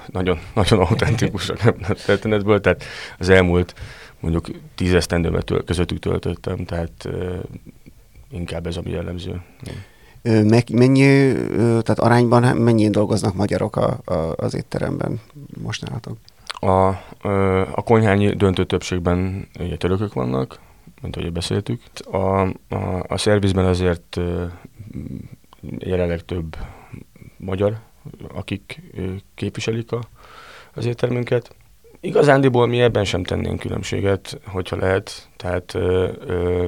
[0.07, 2.83] nagyon, nagyon autentikusak a történetből, tehát
[3.17, 3.75] az elmúlt
[4.19, 7.09] mondjuk tízesztendőmet közöttük töltöttem, tehát
[8.31, 9.41] inkább ez a jellemző.
[10.23, 15.19] Meg, mennyi, tehát arányban mennyien dolgoznak magyarok a, a, az étteremben
[15.61, 16.17] most nálatok?
[16.47, 16.87] A,
[17.71, 20.59] a konyhányi döntő többségben ugye törökök vannak,
[21.01, 21.81] mint ahogy beszéltük.
[22.11, 22.41] A,
[22.75, 24.19] a, a szervizben azért
[25.77, 26.57] jelenleg több
[27.37, 27.79] magyar,
[28.33, 28.81] akik
[29.35, 30.01] képviselik a,
[30.73, 31.55] az éttermünket.
[32.03, 35.29] Igazándiból mi ebben sem tennénk különbséget, hogyha lehet.
[35.37, 36.67] Tehát ö, ö,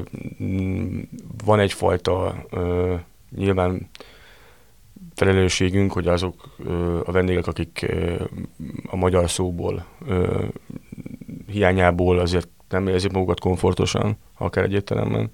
[1.45, 2.95] van egyfajta ö,
[3.35, 3.89] nyilván
[5.15, 8.23] felelősségünk, hogy azok ö, a vendégek, akik ö,
[8.87, 10.45] a magyar szóból ö,
[11.47, 15.31] hiányából azért nem érzik magukat komfortosan, akár egy étteremben,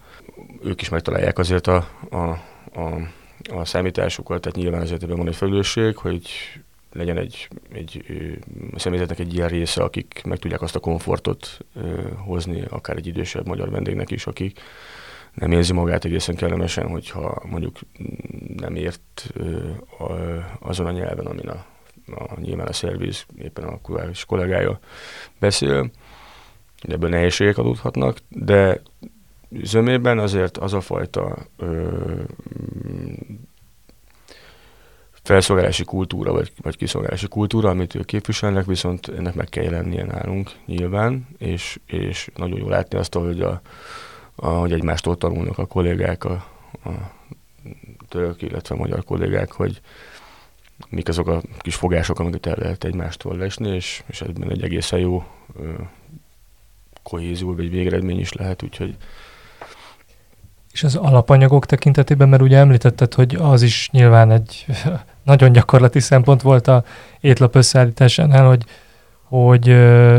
[0.64, 3.08] ők is megtalálják azért a, a, a,
[3.54, 6.30] a számításukat, tehát nyilván azért ebben van egy felelősség, hogy
[6.91, 8.04] legyen egy, egy
[8.75, 11.65] személyzetnek egy ilyen része, akik meg tudják azt a komfortot
[12.25, 14.60] hozni, akár egy idősebb magyar vendégnek is, akik
[15.34, 17.80] nem érzi magát egészen kellemesen, hogyha mondjuk
[18.56, 19.34] nem ért
[20.60, 21.65] azon a nyelven, amin a,
[22.12, 24.80] a nyilván a szerviz, éppen a kulturális kollégája
[25.39, 25.91] beszél.
[26.82, 28.82] Ebből nehézségek adódhatnak, de
[29.62, 31.38] zömében azért az a fajta
[35.30, 40.52] felszolgálási kultúra, vagy, vagy kiszolgálási kultúra, amit ők képviselnek, viszont ennek meg kell jelennie nálunk
[40.65, 43.62] nyilván, és, és nagyon jó látni azt, hogy, a,
[44.36, 46.46] a, hogy egymástól tanulnak a kollégák, a,
[46.84, 46.89] a
[48.08, 49.82] török, illetve a magyar kollégák, hogy
[50.89, 55.00] mik azok a kis fogások, amiket el lehet egymástól lesni, és, és ebben egy egészen
[55.00, 55.24] jó
[55.60, 55.72] ö,
[57.04, 58.96] kohézió, vagy végeredmény is lehet, úgyhogy
[60.80, 64.65] és az alapanyagok tekintetében, mert ugye említetted, hogy az is nyilván egy
[65.32, 66.84] nagyon gyakorlati szempont volt a
[67.20, 68.63] étlap összeállításánál, hogy,
[69.24, 69.65] hogy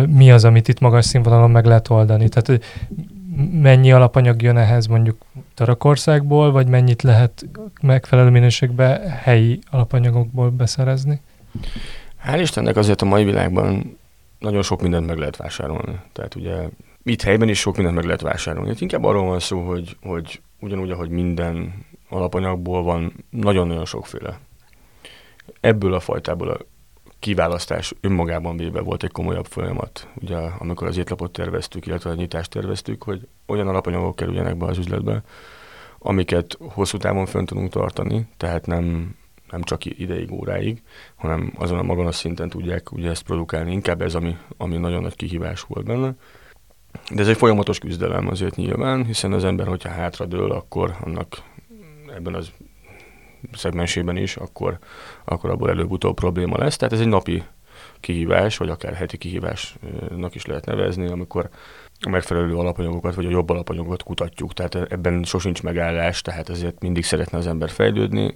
[0.09, 2.29] mi az, amit itt magas színvonalon meg lehet oldani.
[2.29, 2.63] Tehát
[3.53, 5.17] mennyi alapanyag jön ehhez mondjuk
[5.55, 7.47] Törökországból, vagy mennyit lehet
[7.83, 11.21] megfelelő minőségben helyi alapanyagokból beszerezni?
[12.27, 13.99] Hál' Istennek azért a mai világban
[14.39, 15.99] nagyon sok mindent meg lehet vásárolni.
[16.13, 16.55] Tehát ugye
[17.03, 18.71] itt helyben is sok mindent meg lehet vásárolni.
[18.71, 24.39] Itt inkább arról van szó, hogy, hogy ugyanúgy, ahogy minden alapanyagból van nagyon-nagyon sokféle.
[25.61, 26.59] Ebből a fajtából a
[27.19, 32.51] kiválasztás önmagában véve volt egy komolyabb folyamat, ugye amikor az étlapot terveztük, illetve a nyitást
[32.51, 35.23] terveztük, hogy olyan alapanyagok kerüljenek be az üzletbe,
[35.99, 39.15] amiket hosszú távon fönn tudunk tartani, tehát nem,
[39.51, 40.83] nem csak ideig, óráig,
[41.17, 43.73] hanem azon a magon a szinten tudják ugye ezt produkálni.
[43.73, 46.15] Inkább ez, ami, ami nagyon nagy kihívás volt benne.
[47.15, 51.43] De ez egy folyamatos küzdelem azért nyilván, hiszen az ember, hogyha hátradől, akkor annak
[52.17, 52.53] ebben az
[53.53, 54.79] szegmensében is, akkor,
[55.25, 56.77] akkor abból előbb-utóbb probléma lesz.
[56.77, 57.43] Tehát ez egy napi
[58.01, 61.49] kihívás, vagy akár heti kihívásnak is lehet nevezni, amikor
[62.01, 64.53] a megfelelő alapanyagokat, vagy a jobb alapanyagokat kutatjuk.
[64.53, 68.33] Tehát ebben sosincs megállás, tehát ezért mindig szeretne az ember fejlődni.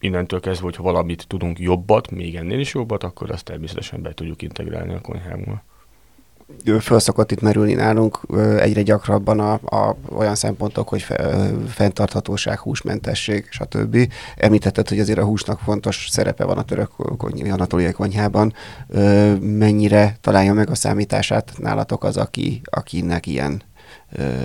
[0.00, 4.42] Innentől kezdve, hogyha valamit tudunk jobbat, még ennél is jobbat, akkor azt természetesen be tudjuk
[4.42, 5.62] integrálni a konyhánkba
[6.80, 8.20] föl szokott itt merülni nálunk
[8.58, 14.12] egyre gyakrabban a, a, olyan szempontok, hogy fe, fenntarthatóság, húsmentesség, stb.
[14.36, 16.90] Említetted, hogy azért a húsnak fontos szerepe van a török
[17.50, 18.52] anatóliai konyhában.
[19.40, 23.62] Mennyire találja meg a számítását nálatok az, aki, akinek ilyen,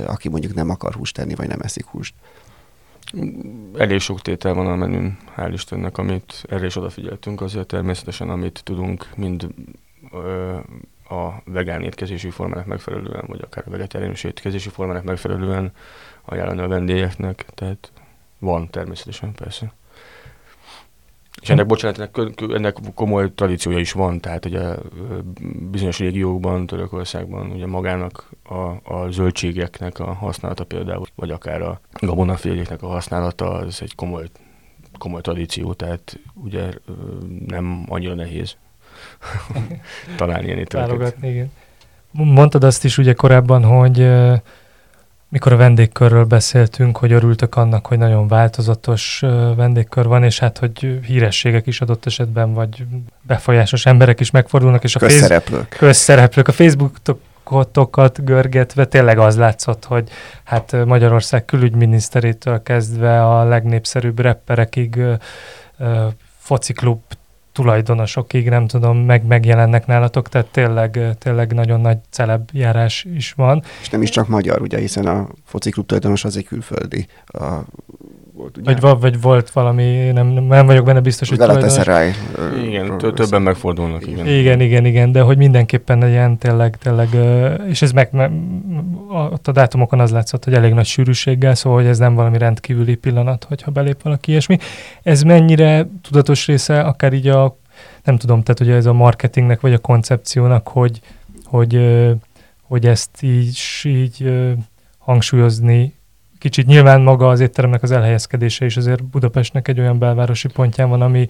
[0.06, 2.14] aki mondjuk nem akar húst tenni, vagy nem eszik húst?
[3.78, 8.62] Elég sok tétel van a menün, hál' Istennek, amit erre is odafigyeltünk, azért természetesen, amit
[8.64, 9.48] tudunk, mind
[11.10, 15.72] a vegán étkezési formának megfelelően, vagy akár a vegetáriánus étkezési formának megfelelően
[16.26, 17.92] ajánlani a vendégeknek, tehát
[18.40, 19.74] van természetesen, persze.
[21.42, 24.76] És ennek, bocsánat, ennek, komoly tradíciója is van, tehát ugye
[25.72, 32.84] bizonyos régiókban, Törökországban ugye magának a, a zöldségeknek a használata például, vagy akár a gabonaféléknek
[32.84, 34.26] a használata, az egy komoly,
[34.98, 36.70] komoly tradíció, tehát ugye
[37.48, 38.56] nem annyira nehéz
[40.18, 41.16] találni ilyen ételeket.
[41.22, 41.52] igen.
[42.12, 44.08] Mondtad azt is ugye korábban, hogy
[45.30, 49.20] mikor a vendégkörről beszéltünk, hogy örültök annak, hogy nagyon változatos
[49.56, 52.86] vendégkör van, és hát, hogy hírességek is adott esetben, vagy
[53.22, 55.60] befolyásos emberek is megfordulnak, és a közszereplők.
[55.60, 56.48] Face- közszereplők.
[56.48, 60.10] A Facebookokat görgetve tényleg az látszott, hogy
[60.44, 65.00] hát Magyarország külügyminiszterétől kezdve a legnépszerűbb rapperekig
[66.38, 67.00] fociklub
[67.56, 73.64] tulajdonosokig, nem tudom, meg megjelennek nálatok, tehát tényleg, tényleg nagyon nagy celeb járás is van.
[73.82, 77.08] És nem is csak magyar, ugye, hiszen a fociklub tulajdonos az egy külföldi.
[77.26, 77.44] A,
[78.34, 78.76] volt, ugye?
[78.80, 82.12] Vagy, vagy volt valami, nem, nem vagyok benne biztos, hogy Galatasaray.
[82.66, 84.28] Igen, többen megfordulnak, igen.
[84.28, 87.10] Igen, igen, igen, de hogy mindenképpen egy ilyen tényleg, tényleg,
[87.70, 88.10] és ez meg,
[89.16, 92.96] ott a dátumokon az látszott, hogy elég nagy sűrűséggel, szóval hogy ez nem valami rendkívüli
[92.96, 94.58] pillanat, hogyha belép valaki ilyesmi.
[95.04, 97.58] Ez mennyire tudatos része, akár így a,
[98.04, 101.02] nem tudom, tehát ugye ez a marketingnek, vagy a koncepciónak, hogy,
[101.44, 101.80] hogy,
[102.62, 104.34] hogy ezt így, így
[104.98, 105.94] hangsúlyozni
[106.46, 111.02] kicsit nyilván maga az étteremnek az elhelyezkedése is azért Budapestnek egy olyan belvárosi pontján van,
[111.02, 111.28] ami,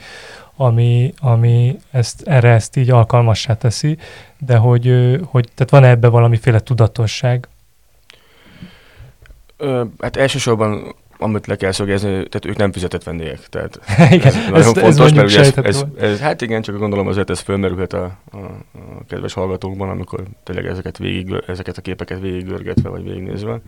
[0.55, 3.97] ami, ami ezt, erre ezt így alkalmassá teszi,
[4.37, 7.47] de hogy, hogy tehát van ebbe valamiféle tudatosság?
[9.65, 13.47] Ö, hát elsősorban amit le kell szögezni, tehát ők nem fizetett vendégek.
[13.49, 13.79] Tehát
[14.11, 17.07] igen, ez nagyon ez, fontos, ez mert ugye ez, ez, ez, hát igen, csak gondolom
[17.07, 22.19] azért ez fölmerülhet a, a, a kedves hallgatókban, amikor tényleg ezeket, végig, ezeket a képeket
[22.19, 23.61] végigörgetve vagy végignézve.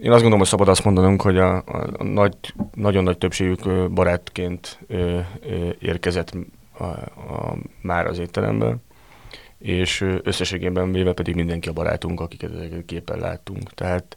[0.00, 2.36] Én azt gondolom, hogy szabad azt mondanunk, hogy a, a, a nagy,
[2.74, 6.32] nagyon nagy többségük barátként ö, ö, érkezett
[6.78, 8.82] a, a, már az étteremben,
[9.58, 13.74] és összességében véve pedig mindenki a barátunk, akiket ezeket képen láttunk.
[13.74, 14.16] Tehát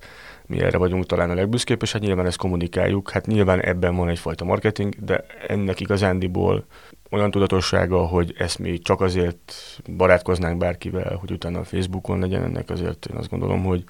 [0.50, 3.10] mi erre vagyunk talán a legbüszkébb, és hát nyilván ezt kommunikáljuk.
[3.10, 6.65] Hát nyilván ebben van egyfajta marketing, de ennek igazándiból
[7.10, 9.54] olyan tudatossága, hogy ezt mi csak azért
[9.97, 13.83] barátkoznánk bárkivel, hogy utána a Facebookon legyen ennek, azért én azt gondolom, hogy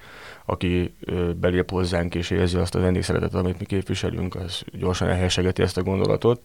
[0.44, 0.94] aki
[1.36, 5.82] belép hozzánk és érzi azt a vendégszeretetet, amit mi képviselünk, az gyorsan elhessegeti ezt a
[5.82, 6.40] gondolatot.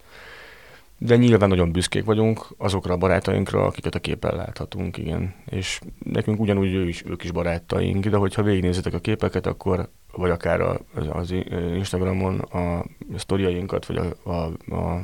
[0.97, 5.33] De nyilván nagyon büszkék vagyunk azokra a barátainkra, akiket a képen láthatunk, igen.
[5.45, 10.29] És nekünk ugyanúgy ő is, ők is barátaink, de hogyha végignézitek a képeket, akkor vagy
[10.29, 10.77] akár az,
[11.09, 11.31] az
[11.75, 12.85] Instagramon a
[13.17, 15.03] sztoriainkat, vagy a, a, a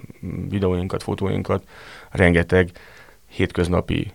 [0.50, 1.68] videóinkat, fotóinkat,
[2.10, 2.72] rengeteg
[3.28, 4.12] hétköznapi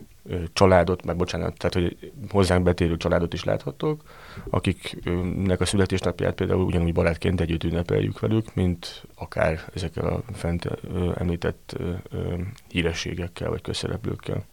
[0.53, 4.03] családot, meg bocsánat, tehát hogy hozzánk betérő családot is láthatok,
[4.51, 10.69] akiknek a születésnapját például ugyanúgy barátként együtt ünnepeljük velük, mint akár ezekkel a fent
[11.15, 11.77] említett
[12.69, 14.45] hírességekkel vagy közszereplőkkel.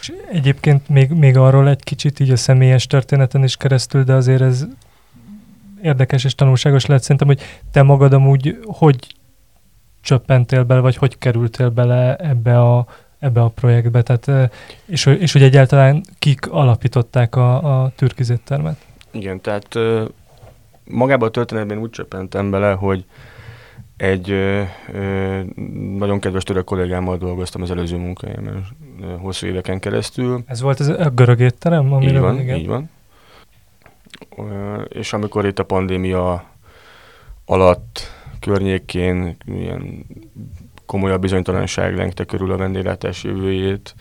[0.00, 4.40] És egyébként még, még arról egy kicsit így a személyes történeten is keresztül, de azért
[4.40, 4.66] ez
[5.82, 7.40] érdekes és tanulságos lehet szerintem, hogy
[7.70, 9.06] te magad amúgy hogy
[10.00, 12.86] csöppentél bele, vagy hogy kerültél bele ebbe a,
[13.18, 14.50] ebbe a projektbe, tehát,
[14.86, 18.85] és, és hogy egyáltalán kik alapították a, a türkizéttermet?
[19.16, 19.78] Igen, tehát
[20.84, 23.04] magában a történetben úgy csöppentem bele, hogy
[23.96, 24.62] egy ö,
[24.92, 25.40] ö,
[25.96, 28.66] nagyon kedves török kollégámmal dolgoztam az előző munkájában
[29.20, 30.42] hosszú éveken keresztül.
[30.46, 32.00] Ez volt az a görög étterem?
[32.02, 32.56] Így van, igen.
[32.56, 32.90] így van
[34.88, 36.44] és amikor itt a pandémia
[37.44, 38.00] alatt
[38.40, 40.06] környékén ilyen
[40.86, 43.94] komolyabb bizonytalanság lengte körül a vendéglátás jövőjét,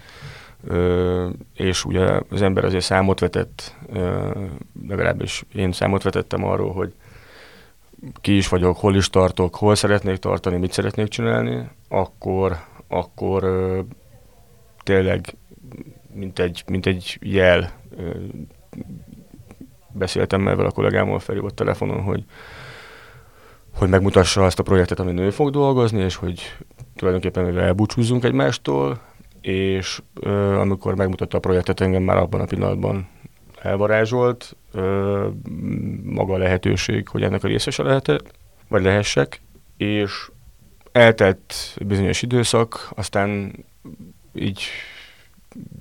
[1.54, 3.76] és ugye az ember azért számot vetett,
[4.88, 6.94] legalábbis én számot vetettem arról, hogy
[8.22, 12.58] ki is vagyok, hol is tartok, hol szeretnék tartani, mit szeretnék csinálni, akkor,
[12.88, 13.46] akkor
[14.84, 15.36] tényleg
[16.14, 17.72] mint egy, mint egy jel
[19.92, 22.24] beszéltem ezzel a kollégámmal felhívott telefonon, hogy,
[23.74, 26.58] hogy megmutassa azt a projektet, amin ő fog dolgozni, és hogy
[26.96, 29.00] tulajdonképpen elbúcsúzzunk egymástól,
[29.46, 33.08] és ö, amikor megmutatta a projektet, engem már abban a pillanatban
[33.62, 35.28] elvarázsolt ö,
[36.04, 38.22] maga a lehetőség, hogy ennek a részese lehetek,
[38.68, 39.42] vagy lehessek,
[39.78, 40.30] és
[40.92, 41.54] eltelt
[41.86, 43.56] bizonyos időszak, aztán
[44.34, 44.64] így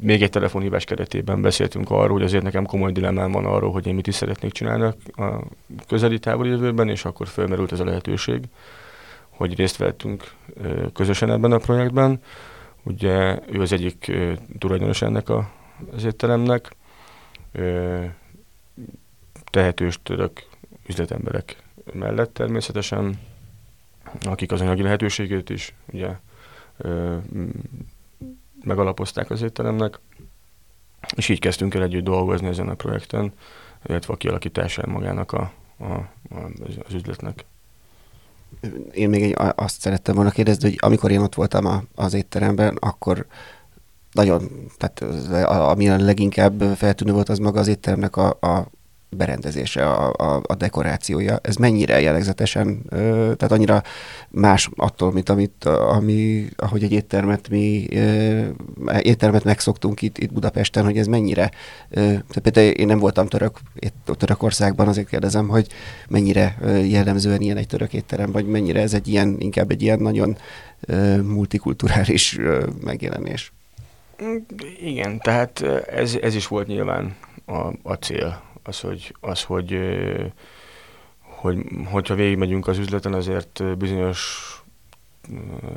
[0.00, 3.94] még egy telefonhívás keretében beszéltünk arról, hogy azért nekem komoly dilemmám van arról, hogy én
[3.94, 5.40] mit is szeretnék csinálni a
[5.88, 8.42] közeli távoli jövőben, és akkor felmerült ez a lehetőség,
[9.28, 10.32] hogy részt vettünk
[10.92, 12.20] közösen ebben a projektben.
[12.84, 14.12] Ugye ő az egyik
[14.58, 15.50] tulajdonos ennek a,
[15.92, 16.76] az étteremnek,
[19.44, 20.46] tehetős török
[20.86, 21.62] üzletemberek
[21.92, 23.20] mellett természetesen,
[24.22, 26.08] akik az anyagi lehetőségét is ugye
[28.64, 29.98] megalapozták az étteremnek,
[31.16, 33.32] és így kezdtünk el együtt dolgozni ezen a projekten,
[33.86, 35.94] illetve a kialakításán magának a, a,
[36.86, 37.44] az üzletnek.
[38.92, 42.76] Én még egy, azt szerettem volna kérdezni, hogy amikor én ott voltam a, az étteremben,
[42.80, 43.26] akkor
[44.12, 45.00] nagyon, tehát
[45.48, 48.70] ami a leginkább feltűnő volt, az maga az étteremnek a, a
[49.16, 52.82] berendezése, a, a, a dekorációja, ez mennyire jellegzetesen,
[53.36, 53.82] tehát annyira
[54.28, 57.86] más attól, mint amit, ami, ahogy egy éttermet mi,
[59.00, 61.50] éttermet megszoktunk itt, itt Budapesten, hogy ez mennyire,
[61.90, 63.58] tehát például én nem voltam török,
[64.04, 65.66] Törökországban, azért kérdezem, hogy
[66.08, 70.36] mennyire jellemzően ilyen egy török étterem, vagy mennyire ez egy ilyen, inkább egy ilyen nagyon
[70.80, 72.38] ö, multikulturális
[72.84, 73.52] megjelenés.
[74.80, 79.78] Igen, tehát ez, ez is volt nyilván a, a cél, az, hogy, az, hogy,
[81.20, 81.58] hogy
[81.90, 84.48] hogyha végigmegyünk az üzleten, azért bizonyos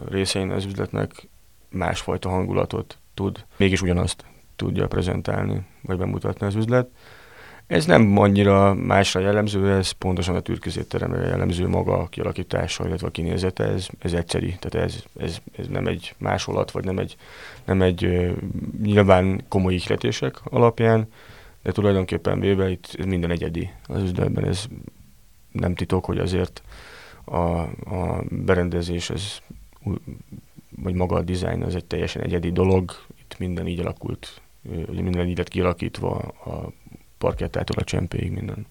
[0.10, 1.28] részein az üzletnek
[1.70, 4.26] másfajta hangulatot tud, mégis ugyanazt
[4.56, 6.90] tudja prezentálni, vagy bemutatni az üzlet.
[7.68, 13.12] Ez nem annyira másra jellemző, ez pontosan a türkizétteremre jellemző maga a kialakítása, illetve a
[13.12, 17.18] kinézete, ez, ez egyszeri, tehát ez, ez, ez nem egy másolat, vagy nem egy,
[17.66, 18.32] nem egy
[18.82, 21.08] nyilván komoly ihletések alapján,
[21.68, 24.68] de tulajdonképpen véve itt minden egyedi az üzletben, ez
[25.52, 26.62] nem titok, hogy azért
[27.24, 27.38] a,
[27.96, 29.38] a berendezés, ez,
[30.76, 34.42] vagy maga a dizájn, az egy teljesen egyedi dolog, itt minden így alakult,
[34.92, 36.72] minden így lett kialakítva a
[37.18, 38.66] parkettától a csempéig minden.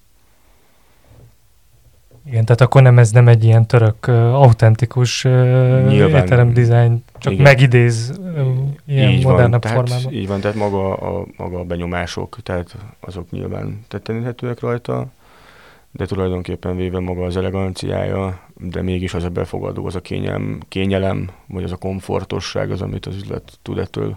[2.26, 7.32] Igen, tehát akkor nem ez nem egy ilyen török uh, autentikus uh, étterem dizájn, csak
[7.32, 7.44] Igen.
[7.44, 8.46] megidéz uh,
[8.86, 9.98] ilyen így modernabb van, formában.
[9.98, 15.06] Tehát, így van, tehát maga a, maga a benyomások, tehát azok nyilván tetteníthetőek rajta,
[15.90, 21.30] de tulajdonképpen véve maga az eleganciája, de mégis az a befogadó, az a kényelem, kényelem,
[21.46, 24.16] vagy az a komfortosság az, amit az üzlet tud ettől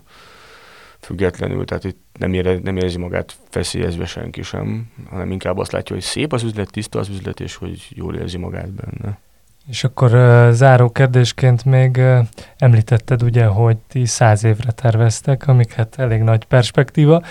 [1.00, 5.95] függetlenül, tehát itt nem, ére, nem érzi magát feszélyezve senki sem, hanem inkább azt látja,
[5.95, 9.18] hogy szép az üzlet, tiszta az üzlet, és hogy jól érzi magát benne.
[9.68, 10.12] És akkor
[10.54, 12.02] záró kérdésként még
[12.58, 17.24] említetted ugye, hogy ti száz évre terveztek, amik hát elég nagy perspektíva.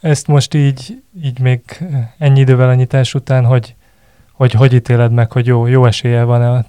[0.00, 1.60] Ezt most így, így még
[2.18, 3.74] ennyi idővel a után, hogy
[4.36, 6.66] hogy, hogy ítéled meg, hogy jó, jó esélye van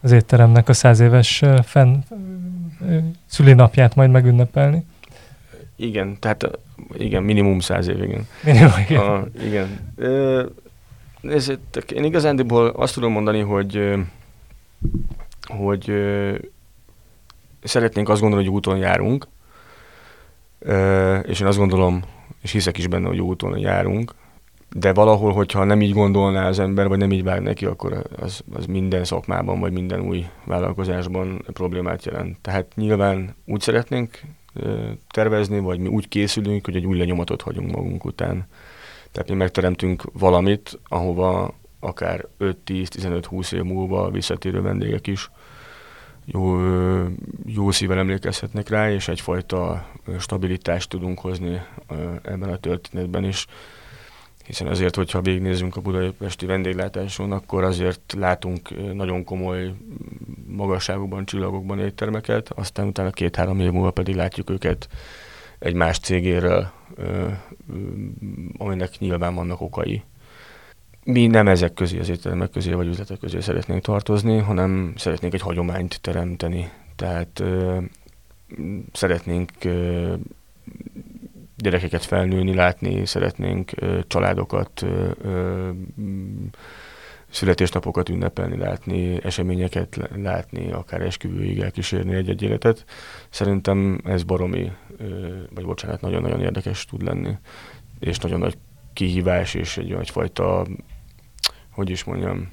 [0.00, 1.96] az étteremnek a száz éves fenn,
[3.26, 4.84] szülinapját majd megünnepelni?
[5.76, 6.58] Igen, tehát
[6.94, 8.26] igen, minimum száz év, igen.
[8.44, 9.00] Minimum, igen.
[9.00, 9.94] A, igen.
[11.20, 13.94] Nézzétek, én igazándiból azt tudom mondani, hogy
[15.46, 15.92] hogy
[17.62, 19.26] szeretnénk azt gondolni, hogy úton járunk,
[21.22, 22.02] és én azt gondolom,
[22.42, 24.14] és hiszek is benne, hogy úton járunk,
[24.74, 28.40] de valahol, hogyha nem így gondolná az ember, vagy nem így vág neki, akkor az,
[28.54, 32.38] az minden szakmában, vagy minden új vállalkozásban problémát jelent.
[32.40, 34.20] Tehát nyilván úgy szeretnénk
[35.10, 38.46] tervezni, vagy mi úgy készülünk, hogy egy új lenyomatot hagyunk magunk után.
[39.12, 45.30] Tehát mi megteremtünk valamit, ahova akár 5-10-15-20 év múlva visszatérő vendégek is
[46.24, 46.58] jó,
[47.46, 49.86] jó szívvel emlékezhetnek rá, és egyfajta
[50.18, 51.60] stabilitást tudunk hozni
[52.22, 53.46] ebben a történetben is
[54.52, 59.72] hiszen azért, hogyha végignézzünk a budapesti vendéglátáson, akkor azért látunk nagyon komoly
[60.46, 64.88] magasságokban, csillagokban éttermeket, aztán utána két-három év múlva pedig látjuk őket
[65.58, 66.70] egy más cégéről,
[68.58, 70.02] aminek nyilván vannak okai.
[71.04, 75.40] Mi nem ezek közé, az éttermek közé vagy üzletek közé szeretnénk tartozni, hanem szeretnénk egy
[75.40, 76.70] hagyományt teremteni.
[76.96, 77.42] Tehát
[78.92, 79.50] szeretnénk
[81.62, 83.70] gyerekeket felnőni, látni, szeretnénk
[84.06, 84.86] családokat,
[87.28, 92.84] születésnapokat ünnepelni, látni, eseményeket látni, akár esküvőig elkísérni egy-egy életet.
[93.30, 94.72] Szerintem ez baromi,
[95.54, 97.36] vagy bocsánat, nagyon-nagyon érdekes tud lenni,
[98.00, 98.58] és nagyon nagy
[98.92, 100.66] kihívás, és egy egyfajta,
[101.70, 102.52] hogy is mondjam,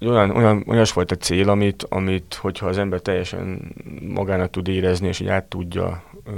[0.00, 3.74] olyan, olyan, olyasfajta cél, amit, amit, hogyha az ember teljesen
[4.08, 6.32] magának tud érezni, és így át tudja ö,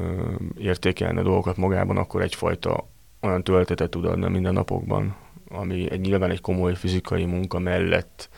[0.58, 2.88] értékelni a dolgokat magában, akkor egyfajta
[3.20, 5.16] olyan töltetet tud adni a mindennapokban,
[5.48, 8.28] ami egy, nyilván egy komoly fizikai munka mellett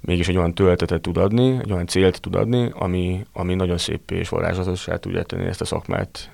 [0.00, 4.10] mégis egy olyan töltetet tud adni, egy olyan célt tud adni, ami, ami nagyon szép
[4.10, 6.30] és varázslatossá tudja tenni ezt a szakmát.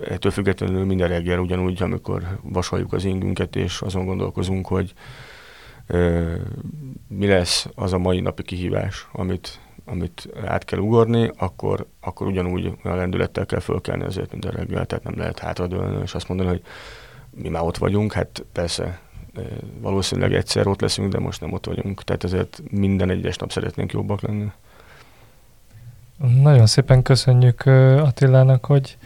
[0.00, 4.92] Ettől függetlenül minden reggel ugyanúgy, amikor vasaljuk az ingünket, és azon gondolkozunk, hogy
[7.08, 12.72] mi lesz az a mai napi kihívás, amit, amit át kell ugorni, akkor, akkor ugyanúgy
[12.84, 16.62] olyan lendülettel kell fölkelni azért minden reggel, tehát nem lehet hátradőlni, és azt mondani, hogy
[17.30, 19.00] mi már ott vagyunk, hát persze
[19.80, 23.92] valószínűleg egyszer ott leszünk, de most nem ott vagyunk, tehát ezért minden egyes nap szeretnénk
[23.92, 24.50] jobbak lenni.
[26.42, 27.66] Nagyon szépen köszönjük
[27.96, 28.98] Attilának, hogy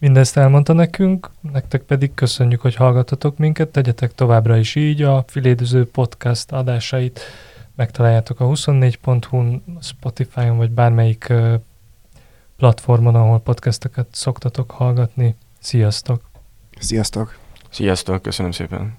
[0.00, 5.86] Mindezt elmondta nekünk, nektek pedig köszönjük, hogy hallgatatok minket, tegyetek továbbra is így, a Filédüző
[5.86, 7.20] podcast adásait
[7.74, 11.32] megtaláljátok a 24.hu-n, Spotify-on, vagy bármelyik
[12.56, 15.36] platformon, ahol podcasteket szoktatok hallgatni.
[15.58, 16.30] Sziasztok!
[16.78, 17.38] Sziasztok!
[17.70, 18.98] Sziasztok, köszönöm szépen!